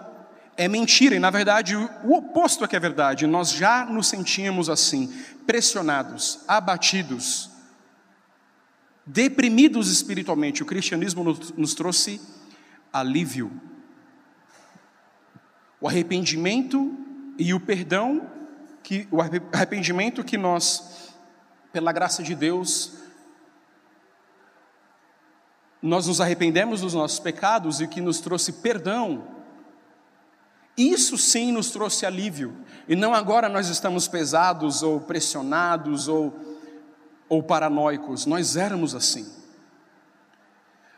é 0.58 0.68
mentira, 0.70 1.16
e 1.16 1.20
na 1.20 1.30
verdade 1.30 1.76
o 1.76 2.14
oposto 2.14 2.64
é 2.64 2.68
que 2.68 2.76
é 2.76 2.80
verdade. 2.80 3.28
Nós 3.28 3.52
já 3.52 3.86
nos 3.86 4.08
sentíamos 4.08 4.70
assim, 4.70 5.14
pressionados, 5.46 6.40
abatidos, 6.48 7.50
deprimidos 9.06 9.92
espiritualmente. 9.92 10.64
O 10.64 10.66
cristianismo 10.66 11.24
nos 11.24 11.74
trouxe 11.74 12.22
alívio. 12.94 13.52
O 15.82 15.88
arrependimento 15.88 16.98
e 17.38 17.54
o 17.54 17.60
perdão, 17.60 18.32
que, 18.82 19.08
o 19.12 19.20
arrependimento 19.22 20.24
que 20.24 20.38
nós, 20.38 21.12
pela 21.74 21.92
graça 21.92 22.24
de 22.24 22.34
Deus, 22.34 22.94
nós 25.88 26.08
nos 26.08 26.20
arrependemos 26.20 26.82
dos 26.82 26.94
nossos 26.96 27.20
pecados 27.20 27.80
e 27.80 27.88
que 27.88 28.02
nos 28.02 28.20
trouxe 28.20 28.54
perdão, 28.54 29.24
isso 30.76 31.18
sim 31.18 31.52
nos 31.52 31.70
trouxe 31.70 32.06
alívio, 32.06 32.58
e 32.88 32.96
não 32.96 33.14
agora 33.14 33.48
nós 33.48 33.70
estamos 33.70 34.08
pesados 34.08 34.82
ou 34.82 35.00
pressionados 35.00 36.08
ou, 36.08 36.34
ou 37.30 37.44
paranoicos, 37.44 38.26
nós 38.26 38.58
éramos 38.58 38.96
assim. 38.96 39.32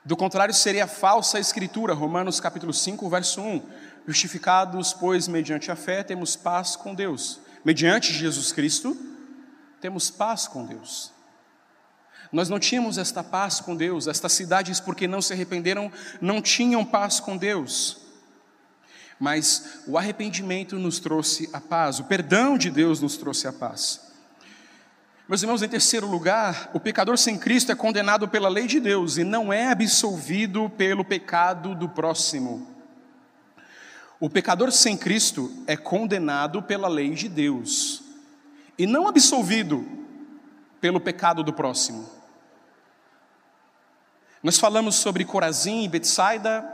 Do 0.06 0.16
contrário, 0.16 0.54
seria 0.54 0.88
falsa 0.88 1.38
a 1.38 1.42
escritura, 1.42 1.94
Romanos 1.94 2.40
capítulo 2.40 2.74
5, 2.74 3.10
verso 3.10 3.42
1. 3.42 3.62
Justificados, 4.08 4.94
pois, 4.94 5.28
mediante 5.28 5.70
a 5.70 5.76
fé, 5.76 6.02
temos 6.02 6.38
paz 6.38 6.78
com 6.78 6.96
Deus. 6.96 7.42
Mediante 7.66 8.14
Jesus 8.14 8.54
Cristo, 8.54 8.96
temos 9.82 10.10
paz 10.10 10.48
com 10.48 10.66
Deus. 10.66 11.12
Nós 12.32 12.50
não 12.50 12.60
tínhamos 12.60 12.98
esta 12.98 13.24
paz 13.24 13.60
com 13.60 13.76
Deus, 13.76 14.08
estas 14.08 14.34
cidades, 14.34 14.80
porque 14.80 15.08
não 15.08 15.22
se 15.22 15.34
arrependeram, 15.34 15.92
não 16.20 16.42
tinham 16.42 16.84
paz 16.84 17.20
com 17.20 17.38
Deus. 17.38 17.98
Mas 19.20 19.82
o 19.88 19.98
arrependimento 19.98 20.78
nos 20.78 21.00
trouxe 21.00 21.50
a 21.54 21.60
paz, 21.60 22.00
o 22.00 22.04
perdão 22.04 22.58
de 22.58 22.70
Deus 22.70 23.02
nos 23.02 23.18
trouxe 23.18 23.48
a 23.48 23.54
paz. 23.54 24.08
Meus 25.28 25.42
irmãos, 25.42 25.62
em 25.62 25.68
terceiro 25.68 26.08
lugar, 26.08 26.70
o 26.74 26.80
pecador 26.80 27.18
sem 27.18 27.38
Cristo 27.38 27.72
é 27.72 27.76
condenado 27.76 28.30
pela 28.30 28.48
lei 28.48 28.66
de 28.66 28.80
Deus 28.80 29.18
e 29.18 29.26
não 29.26 29.52
é 29.52 29.72
absolvido 29.72 30.70
pelo 30.70 31.04
pecado 31.04 31.76
do 31.76 31.90
próximo. 31.90 32.66
O 34.20 34.30
pecador 34.30 34.72
sem 34.72 34.96
Cristo 34.96 35.52
é 35.68 35.76
condenado 35.76 36.64
pela 36.64 36.88
lei 36.88 37.10
de 37.12 37.28
Deus 37.28 38.02
e 38.78 38.88
não 38.88 39.08
absolvido 39.08 39.86
pelo 40.80 41.00
pecado 41.00 41.44
do 41.44 41.52
próximo. 41.52 42.17
Nós 44.48 44.58
falamos 44.58 44.96
sobre 44.96 45.26
Corazim 45.26 45.84
e 45.84 45.90
Betsaida 45.90 46.66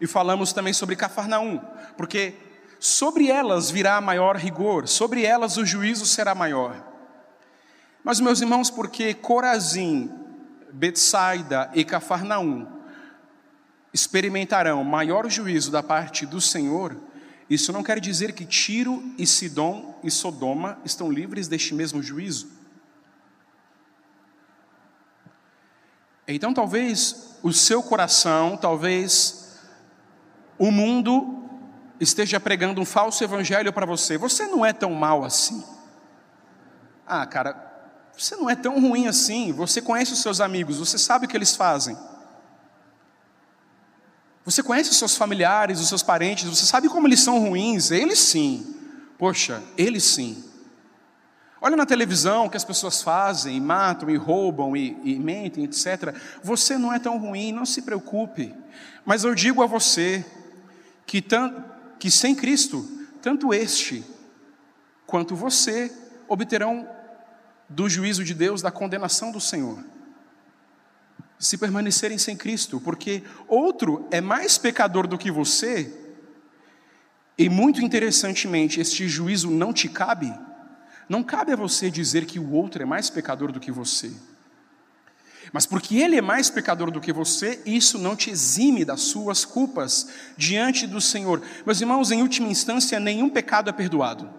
e 0.00 0.06
falamos 0.08 0.52
também 0.52 0.72
sobre 0.72 0.96
Cafarnaum, 0.96 1.60
porque 1.96 2.34
sobre 2.80 3.30
elas 3.30 3.70
virá 3.70 4.00
maior 4.00 4.34
rigor, 4.34 4.88
sobre 4.88 5.24
elas 5.24 5.56
o 5.56 5.64
juízo 5.64 6.04
será 6.04 6.34
maior. 6.34 6.74
Mas 8.02 8.18
meus 8.18 8.40
irmãos, 8.40 8.68
porque 8.68 9.14
Corazim, 9.14 10.10
Betsaida 10.72 11.70
e 11.72 11.84
Cafarnaum 11.84 12.66
experimentarão 13.94 14.82
maior 14.82 15.30
juízo 15.30 15.70
da 15.70 15.84
parte 15.84 16.26
do 16.26 16.40
Senhor, 16.40 16.96
isso 17.48 17.72
não 17.72 17.84
quer 17.84 18.00
dizer 18.00 18.32
que 18.32 18.44
Tiro 18.44 19.04
e 19.16 19.24
Sidom 19.24 20.00
e 20.02 20.10
Sodoma 20.10 20.80
estão 20.84 21.12
livres 21.12 21.46
deste 21.46 21.72
mesmo 21.76 22.02
juízo. 22.02 22.61
Então, 26.32 26.54
talvez 26.54 27.36
o 27.42 27.52
seu 27.52 27.82
coração, 27.82 28.56
talvez 28.56 29.58
o 30.58 30.70
mundo 30.70 31.42
esteja 31.98 32.38
pregando 32.40 32.80
um 32.80 32.84
falso 32.84 33.22
evangelho 33.22 33.72
para 33.72 33.86
você. 33.86 34.18
Você 34.18 34.46
não 34.46 34.64
é 34.64 34.72
tão 34.72 34.92
mal 34.92 35.24
assim. 35.24 35.64
Ah, 37.06 37.26
cara, 37.26 37.72
você 38.16 38.36
não 38.36 38.48
é 38.48 38.56
tão 38.56 38.80
ruim 38.80 39.06
assim. 39.06 39.52
Você 39.52 39.80
conhece 39.80 40.12
os 40.12 40.20
seus 40.20 40.40
amigos, 40.40 40.78
você 40.78 40.98
sabe 40.98 41.26
o 41.26 41.28
que 41.28 41.36
eles 41.36 41.56
fazem. 41.56 41.96
Você 44.44 44.62
conhece 44.62 44.90
os 44.90 44.96
seus 44.96 45.16
familiares, 45.16 45.80
os 45.80 45.88
seus 45.88 46.02
parentes, 46.02 46.48
você 46.48 46.66
sabe 46.66 46.88
como 46.88 47.06
eles 47.06 47.20
são 47.20 47.38
ruins? 47.38 47.90
Eles 47.90 48.18
sim. 48.18 48.76
Poxa, 49.16 49.62
eles 49.76 50.02
sim. 50.02 50.51
Olha 51.64 51.76
na 51.76 51.86
televisão 51.86 52.46
o 52.46 52.50
que 52.50 52.56
as 52.56 52.64
pessoas 52.64 53.00
fazem, 53.00 53.56
e 53.56 53.60
matam, 53.60 54.10
e 54.10 54.16
roubam, 54.16 54.76
e, 54.76 54.98
e 55.04 55.16
mentem, 55.16 55.62
etc. 55.62 56.12
Você 56.42 56.76
não 56.76 56.92
é 56.92 56.98
tão 56.98 57.16
ruim, 57.18 57.52
não 57.52 57.64
se 57.64 57.82
preocupe. 57.82 58.52
Mas 59.04 59.22
eu 59.22 59.32
digo 59.32 59.62
a 59.62 59.66
você 59.66 60.26
que, 61.06 61.22
tam, 61.22 61.64
que 62.00 62.10
sem 62.10 62.34
Cristo, 62.34 62.84
tanto 63.22 63.54
este 63.54 64.04
quanto 65.06 65.36
você 65.36 65.92
obterão 66.26 66.88
do 67.68 67.88
juízo 67.88 68.24
de 68.24 68.34
Deus, 68.34 68.60
da 68.60 68.72
condenação 68.72 69.30
do 69.30 69.40
Senhor 69.40 69.78
se 71.42 71.58
permanecerem 71.58 72.18
sem 72.18 72.36
Cristo, 72.36 72.80
porque 72.80 73.24
outro 73.48 74.06
é 74.12 74.20
mais 74.20 74.56
pecador 74.58 75.08
do 75.08 75.18
que 75.18 75.28
você, 75.28 75.92
e 77.36 77.48
muito 77.48 77.82
interessantemente, 77.82 78.80
este 78.80 79.08
juízo 79.08 79.50
não 79.50 79.72
te 79.72 79.88
cabe. 79.88 80.32
Não 81.08 81.22
cabe 81.22 81.52
a 81.52 81.56
você 81.56 81.90
dizer 81.90 82.26
que 82.26 82.38
o 82.38 82.52
outro 82.52 82.82
é 82.82 82.86
mais 82.86 83.10
pecador 83.10 83.52
do 83.52 83.60
que 83.60 83.70
você. 83.70 84.12
Mas 85.52 85.66
porque 85.66 85.98
ele 85.98 86.16
é 86.16 86.22
mais 86.22 86.48
pecador 86.48 86.90
do 86.90 87.00
que 87.00 87.12
você, 87.12 87.60
isso 87.66 87.98
não 87.98 88.14
te 88.14 88.30
exime 88.30 88.84
das 88.84 89.00
suas 89.00 89.44
culpas 89.44 90.08
diante 90.36 90.86
do 90.86 91.00
Senhor. 91.00 91.42
Meus 91.66 91.80
irmãos, 91.80 92.10
em 92.10 92.22
última 92.22 92.48
instância, 92.48 93.00
nenhum 93.00 93.28
pecado 93.28 93.68
é 93.68 93.72
perdoado. 93.72 94.30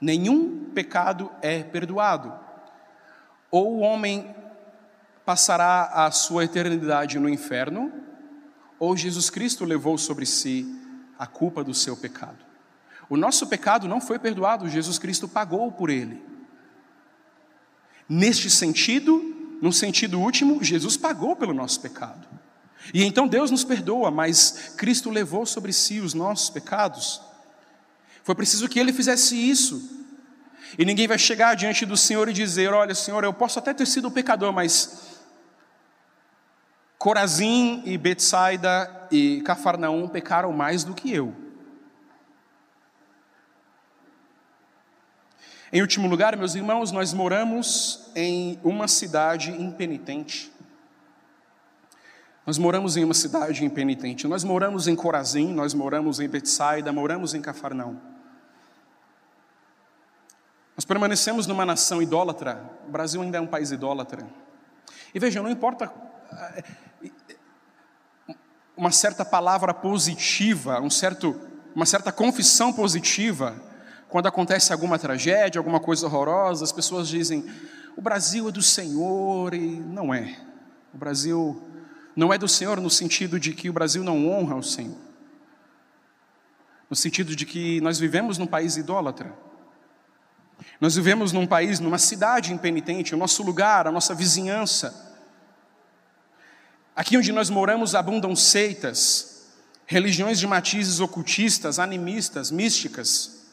Nenhum 0.00 0.70
pecado 0.74 1.30
é 1.42 1.62
perdoado. 1.62 2.34
Ou 3.50 3.76
o 3.76 3.80
homem 3.80 4.34
passará 5.24 5.90
a 5.92 6.10
sua 6.10 6.44
eternidade 6.44 7.18
no 7.18 7.28
inferno, 7.28 7.92
ou 8.78 8.96
Jesus 8.96 9.28
Cristo 9.28 9.64
levou 9.64 9.98
sobre 9.98 10.24
si 10.24 10.66
a 11.18 11.26
culpa 11.26 11.64
do 11.64 11.74
seu 11.74 11.96
pecado. 11.96 12.45
O 13.08 13.16
nosso 13.16 13.46
pecado 13.46 13.86
não 13.86 14.00
foi 14.00 14.18
perdoado, 14.18 14.68
Jesus 14.68 14.98
Cristo 14.98 15.28
pagou 15.28 15.70
por 15.70 15.90
ele. 15.90 16.22
Neste 18.08 18.50
sentido, 18.50 19.58
no 19.60 19.72
sentido 19.72 20.20
último, 20.20 20.62
Jesus 20.62 20.96
pagou 20.96 21.36
pelo 21.36 21.54
nosso 21.54 21.80
pecado. 21.80 22.26
E 22.92 23.04
então 23.04 23.26
Deus 23.26 23.50
nos 23.50 23.64
perdoa, 23.64 24.10
mas 24.10 24.74
Cristo 24.76 25.10
levou 25.10 25.44
sobre 25.46 25.72
si 25.72 26.00
os 26.00 26.14
nossos 26.14 26.50
pecados. 26.50 27.20
Foi 28.22 28.34
preciso 28.34 28.68
que 28.68 28.78
ele 28.78 28.92
fizesse 28.92 29.36
isso. 29.36 30.04
E 30.78 30.84
ninguém 30.84 31.06
vai 31.06 31.18
chegar 31.18 31.54
diante 31.54 31.86
do 31.86 31.96
Senhor 31.96 32.28
e 32.28 32.32
dizer: 32.32 32.72
Olha, 32.72 32.94
Senhor, 32.94 33.22
eu 33.24 33.32
posso 33.32 33.58
até 33.58 33.72
ter 33.72 33.86
sido 33.86 34.10
pecador, 34.10 34.52
mas 34.52 35.16
Corazim 36.98 37.82
e 37.84 37.96
Betsaida 37.96 39.08
e 39.10 39.40
Cafarnaum 39.42 40.08
pecaram 40.08 40.52
mais 40.52 40.82
do 40.82 40.94
que 40.94 41.12
eu. 41.12 41.45
Em 45.72 45.80
último 45.80 46.06
lugar, 46.06 46.36
meus 46.36 46.54
irmãos, 46.54 46.92
nós 46.92 47.12
moramos 47.12 48.10
em 48.14 48.58
uma 48.62 48.86
cidade 48.86 49.50
impenitente. 49.50 50.52
Nós 52.46 52.56
moramos 52.56 52.96
em 52.96 53.02
uma 53.02 53.14
cidade 53.14 53.64
impenitente. 53.64 54.28
Nós 54.28 54.44
moramos 54.44 54.86
em 54.86 54.94
Corazim, 54.94 55.52
nós 55.52 55.74
moramos 55.74 56.20
em 56.20 56.28
Betsaida, 56.28 56.92
moramos 56.92 57.34
em 57.34 57.42
Cafarnaum. 57.42 57.96
Nós 60.76 60.84
permanecemos 60.84 61.48
numa 61.48 61.66
nação 61.66 62.00
idólatra. 62.00 62.62
O 62.86 62.90
Brasil 62.90 63.20
ainda 63.20 63.38
é 63.38 63.40
um 63.40 63.46
país 63.46 63.72
idólatra. 63.72 64.24
E 65.12 65.18
vejam, 65.18 65.42
não 65.42 65.50
importa 65.50 65.92
uma 68.76 68.92
certa 68.92 69.24
palavra 69.24 69.74
positiva, 69.74 70.80
um 70.80 70.90
certo, 70.90 71.40
uma 71.74 71.86
certa 71.86 72.12
confissão 72.12 72.72
positiva, 72.72 73.60
quando 74.08 74.26
acontece 74.26 74.72
alguma 74.72 74.98
tragédia, 74.98 75.58
alguma 75.58 75.80
coisa 75.80 76.06
horrorosa, 76.06 76.64
as 76.64 76.72
pessoas 76.72 77.08
dizem: 77.08 77.44
o 77.96 78.00
Brasil 78.00 78.48
é 78.48 78.52
do 78.52 78.62
Senhor, 78.62 79.54
e 79.54 79.80
não 79.80 80.12
é. 80.12 80.38
O 80.92 80.98
Brasil 80.98 81.62
não 82.14 82.32
é 82.32 82.38
do 82.38 82.48
Senhor 82.48 82.80
no 82.80 82.90
sentido 82.90 83.38
de 83.38 83.52
que 83.52 83.68
o 83.68 83.72
Brasil 83.72 84.02
não 84.02 84.28
honra 84.28 84.56
o 84.56 84.62
Senhor, 84.62 84.96
no 86.88 86.96
sentido 86.96 87.36
de 87.36 87.44
que 87.44 87.80
nós 87.80 87.98
vivemos 87.98 88.38
num 88.38 88.46
país 88.46 88.76
idólatra. 88.76 89.32
Nós 90.80 90.94
vivemos 90.94 91.32
num 91.32 91.46
país, 91.46 91.80
numa 91.80 91.98
cidade 91.98 92.52
impenitente, 92.52 93.14
o 93.14 93.18
nosso 93.18 93.42
lugar, 93.42 93.86
a 93.86 93.92
nossa 93.92 94.14
vizinhança 94.14 95.06
Aqui 96.96 97.18
onde 97.18 97.30
nós 97.30 97.50
moramos 97.50 97.94
abundam 97.94 98.34
seitas, 98.34 99.48
religiões 99.84 100.38
de 100.38 100.46
matizes 100.46 100.98
ocultistas, 100.98 101.78
animistas, 101.78 102.50
místicas. 102.50 103.45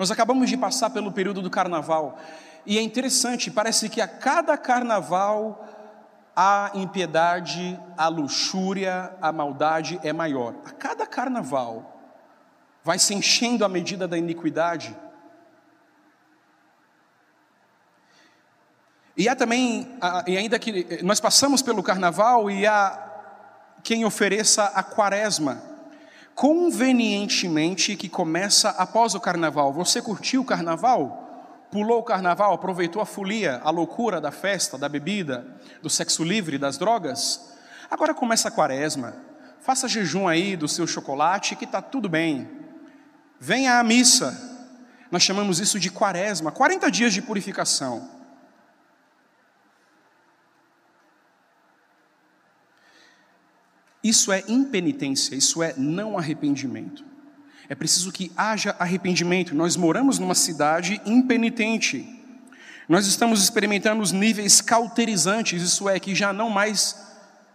Nós 0.00 0.10
acabamos 0.10 0.48
de 0.48 0.56
passar 0.56 0.88
pelo 0.88 1.12
período 1.12 1.42
do 1.42 1.50
carnaval 1.50 2.18
e 2.64 2.78
é 2.78 2.80
interessante, 2.80 3.50
parece 3.50 3.86
que 3.90 4.00
a 4.00 4.08
cada 4.08 4.56
carnaval 4.56 5.68
a 6.34 6.70
impiedade, 6.72 7.78
a 7.98 8.08
luxúria, 8.08 9.14
a 9.20 9.30
maldade 9.30 10.00
é 10.02 10.10
maior. 10.10 10.54
A 10.64 10.70
cada 10.70 11.06
carnaval 11.06 12.00
vai 12.82 12.98
se 12.98 13.12
enchendo 13.12 13.62
a 13.62 13.68
medida 13.68 14.08
da 14.08 14.16
iniquidade. 14.16 14.96
E 19.14 19.28
há 19.28 19.36
também, 19.36 19.98
e 20.26 20.38
ainda 20.38 20.58
que 20.58 21.02
nós 21.02 21.20
passamos 21.20 21.60
pelo 21.60 21.82
carnaval 21.82 22.50
e 22.50 22.66
há 22.66 23.06
quem 23.82 24.06
ofereça 24.06 24.64
a 24.64 24.82
quaresma, 24.82 25.69
convenientemente 26.40 27.94
que 27.94 28.08
começa 28.08 28.70
após 28.70 29.14
o 29.14 29.20
carnaval. 29.20 29.74
Você 29.74 30.00
curtiu 30.00 30.40
o 30.40 30.44
carnaval? 30.44 31.66
Pulou 31.70 31.98
o 31.98 32.02
carnaval, 32.02 32.54
aproveitou 32.54 33.02
a 33.02 33.04
folia, 33.04 33.60
a 33.62 33.68
loucura 33.68 34.22
da 34.22 34.30
festa, 34.30 34.78
da 34.78 34.88
bebida, 34.88 35.46
do 35.82 35.90
sexo 35.90 36.24
livre, 36.24 36.56
das 36.56 36.78
drogas? 36.78 37.52
Agora 37.90 38.14
começa 38.14 38.48
a 38.48 38.50
quaresma. 38.50 39.14
Faça 39.60 39.86
jejum 39.86 40.26
aí 40.26 40.56
do 40.56 40.66
seu 40.66 40.86
chocolate 40.86 41.54
que 41.56 41.66
está 41.66 41.82
tudo 41.82 42.08
bem. 42.08 42.48
Venha 43.38 43.78
à 43.78 43.84
missa. 43.84 44.34
Nós 45.10 45.22
chamamos 45.22 45.60
isso 45.60 45.78
de 45.78 45.90
quaresma, 45.90 46.50
40 46.50 46.90
dias 46.90 47.12
de 47.12 47.20
purificação. 47.20 48.08
Isso 54.02 54.32
é 54.32 54.42
impenitência, 54.48 55.34
isso 55.34 55.62
é 55.62 55.74
não 55.76 56.16
arrependimento. 56.16 57.04
É 57.68 57.74
preciso 57.74 58.10
que 58.10 58.32
haja 58.36 58.74
arrependimento. 58.78 59.54
Nós 59.54 59.76
moramos 59.76 60.18
numa 60.18 60.34
cidade 60.34 61.00
impenitente. 61.06 62.04
Nós 62.88 63.06
estamos 63.06 63.40
experimentando 63.40 64.02
os 64.02 64.10
níveis 64.10 64.60
cauterizantes, 64.60 65.62
isso 65.62 65.88
é, 65.88 66.00
que 66.00 66.14
já 66.14 66.32
não 66.32 66.50
mais 66.50 66.96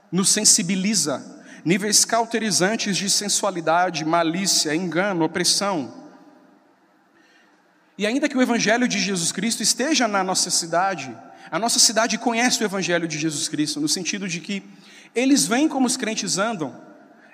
nos 0.10 0.30
sensibiliza, 0.30 1.44
níveis 1.66 2.06
cauterizantes 2.06 2.96
de 2.96 3.10
sensualidade, 3.10 4.06
malícia, 4.06 4.74
engano, 4.74 5.26
opressão. 5.26 6.06
E 7.98 8.06
ainda 8.06 8.30
que 8.30 8.38
o 8.38 8.42
Evangelho 8.42 8.88
de 8.88 9.00
Jesus 9.00 9.34
Cristo 9.34 9.62
esteja 9.62 10.08
na 10.08 10.24
nossa 10.24 10.50
cidade, 10.50 11.14
a 11.52 11.60
nossa 11.60 11.80
cidade 11.80 12.18
conhece 12.18 12.62
o 12.62 12.66
Evangelho 12.66 13.08
de 13.08 13.20
Jesus 13.20 13.48
Cristo, 13.48 13.80
no 13.80 13.88
sentido 13.88 14.28
de 14.28 14.40
que 14.40 14.64
eles 15.14 15.46
veem 15.46 15.68
como 15.68 15.86
os 15.86 15.96
crentes 15.96 16.38
andam, 16.38 16.76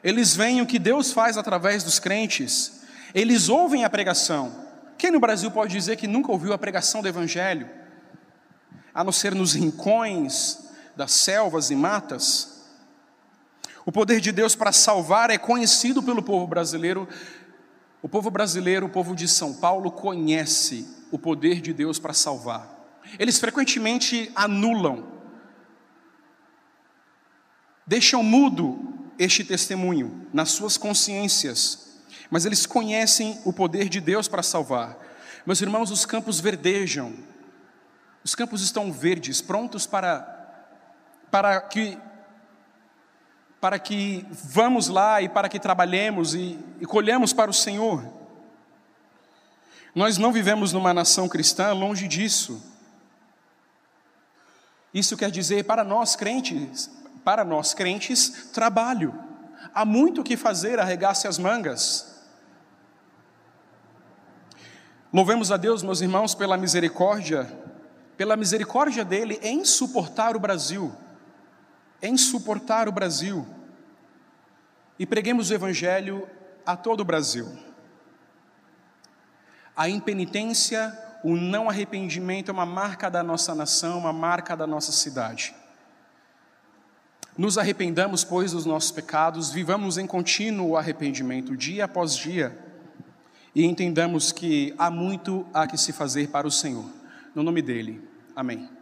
eles 0.04 0.36
veem 0.36 0.62
o 0.62 0.66
que 0.66 0.80
Deus 0.80 1.12
faz 1.12 1.38
através 1.38 1.84
dos 1.84 2.00
crentes, 2.00 2.82
eles 3.14 3.50
ouvem 3.50 3.84
a 3.84 3.90
pregação. 3.90 4.70
Quem 4.98 5.12
no 5.12 5.20
Brasil 5.20 5.50
pode 5.50 5.74
dizer 5.74 5.96
que 5.96 6.08
nunca 6.08 6.32
ouviu 6.32 6.54
a 6.54 6.58
pregação 6.58 7.02
do 7.02 7.08
Evangelho? 7.08 7.70
A 8.94 9.04
não 9.04 9.12
ser 9.12 9.34
nos 9.34 9.54
rincões 9.54 10.60
das 10.96 11.12
selvas 11.12 11.72
e 11.72 11.76
matas? 11.76 12.70
O 13.86 13.92
poder 13.92 14.20
de 14.20 14.32
Deus 14.32 14.56
para 14.56 14.72
salvar 14.72 15.30
é 15.32 15.38
conhecido 15.38 16.04
pelo 16.04 16.22
povo 16.22 16.46
brasileiro. 16.46 17.08
O 18.02 18.10
povo 18.10 18.30
brasileiro, 18.30 18.86
o 18.86 18.90
povo 18.90 19.16
de 19.16 19.28
São 19.28 19.54
Paulo, 19.54 19.92
conhece 19.92 20.88
o 21.12 21.18
poder 21.18 21.62
de 21.62 21.74
Deus 21.74 21.98
para 21.98 22.14
salvar. 22.14 22.81
Eles 23.20 23.40
frequentemente 23.40 24.32
anulam, 24.36 25.06
deixam 27.86 28.24
mudo 28.24 29.12
este 29.20 29.44
testemunho 29.44 30.28
nas 30.34 30.52
suas 30.52 30.78
consciências, 30.78 32.02
mas 32.30 32.46
eles 32.46 32.66
conhecem 32.66 33.40
o 33.46 33.52
poder 33.52 33.90
de 33.90 34.00
Deus 34.00 34.28
para 34.28 34.42
salvar. 34.42 34.98
Meus 35.46 35.62
irmãos, 35.62 35.92
os 35.92 36.06
campos 36.06 36.40
verdejam, 36.40 37.14
os 38.24 38.36
campos 38.36 38.62
estão 38.62 38.92
verdes, 38.92 39.42
prontos 39.42 39.86
para, 39.86 40.22
para 41.30 41.60
que 41.62 41.98
para 43.60 43.78
que 43.78 44.26
vamos 44.32 44.88
lá 44.88 45.22
e 45.22 45.30
para 45.30 45.48
que 45.48 45.60
trabalhemos 45.60 46.34
e, 46.34 46.58
e 46.80 46.86
colhemos 46.86 47.32
para 47.32 47.52
o 47.52 47.54
Senhor. 47.54 48.04
Nós 49.94 50.18
não 50.18 50.32
vivemos 50.32 50.74
numa 50.74 50.92
nação 50.92 51.30
cristã 51.30 51.72
longe 51.72 52.08
disso. 52.08 52.71
Isso 54.94 55.16
quer 55.16 55.32
dizer 55.32 55.66
para 55.66 55.84
nós 55.84 56.16
crentes, 56.16 56.90
para 57.24 57.44
nós 57.44 57.74
crentes, 57.74 58.50
trabalho. 58.54 59.14
Há 59.74 59.86
muito 59.86 60.22
o 60.22 60.24
que 60.24 60.36
fazer, 60.36 60.80
arregace 60.80 61.28
as 61.28 61.38
mangas. 61.38 62.22
Louvemos 65.14 65.52
a 65.52 65.58
Deus, 65.58 65.84
meus 65.84 66.02
irmãos, 66.02 66.34
pela 66.34 66.58
misericórdia, 66.58 67.52
pela 68.18 68.36
misericórdia 68.36 69.04
dele 69.04 69.40
em 69.42 69.64
suportar 69.66 70.36
o 70.36 70.40
Brasil 70.40 70.94
em 72.02 72.18
suportar 72.18 72.90
o 72.90 72.92
Brasil 72.92 73.48
e 74.98 75.06
preguemos 75.06 75.50
o 75.50 75.54
Evangelho 75.54 76.28
a 76.66 76.76
todo 76.76 77.02
o 77.02 77.06
Brasil. 77.06 77.48
A 79.76 79.88
impenitência, 79.88 80.98
o 81.24 81.36
não 81.36 81.70
arrependimento 81.70 82.50
é 82.50 82.52
uma 82.52 82.66
marca 82.66 83.10
da 83.10 83.24
nossa 83.24 83.54
nação, 83.54 84.00
uma 84.00 84.14
marca 84.14 84.56
da 84.56 84.66
nossa 84.66 84.92
cidade. 84.92 85.54
Nos 87.38 87.58
arrependamos, 87.58 88.24
pois, 88.24 88.52
dos 88.52 88.66
nossos 88.66 88.92
pecados, 88.92 89.52
vivamos 89.52 89.98
em 89.98 90.06
contínuo 90.06 90.76
arrependimento, 90.76 91.56
dia 91.56 91.86
após 91.86 92.16
dia, 92.16 92.58
e 93.56 93.66
entendamos 93.66 94.32
que 94.32 94.74
há 94.78 94.90
muito 94.90 95.46
a 95.54 95.66
que 95.68 95.78
se 95.78 95.94
fazer 95.94 96.30
para 96.30 96.48
o 96.48 96.52
Senhor. 96.52 96.86
No 97.34 97.44
nome 97.44 97.62
dele, 97.62 98.08
amém. 98.36 98.81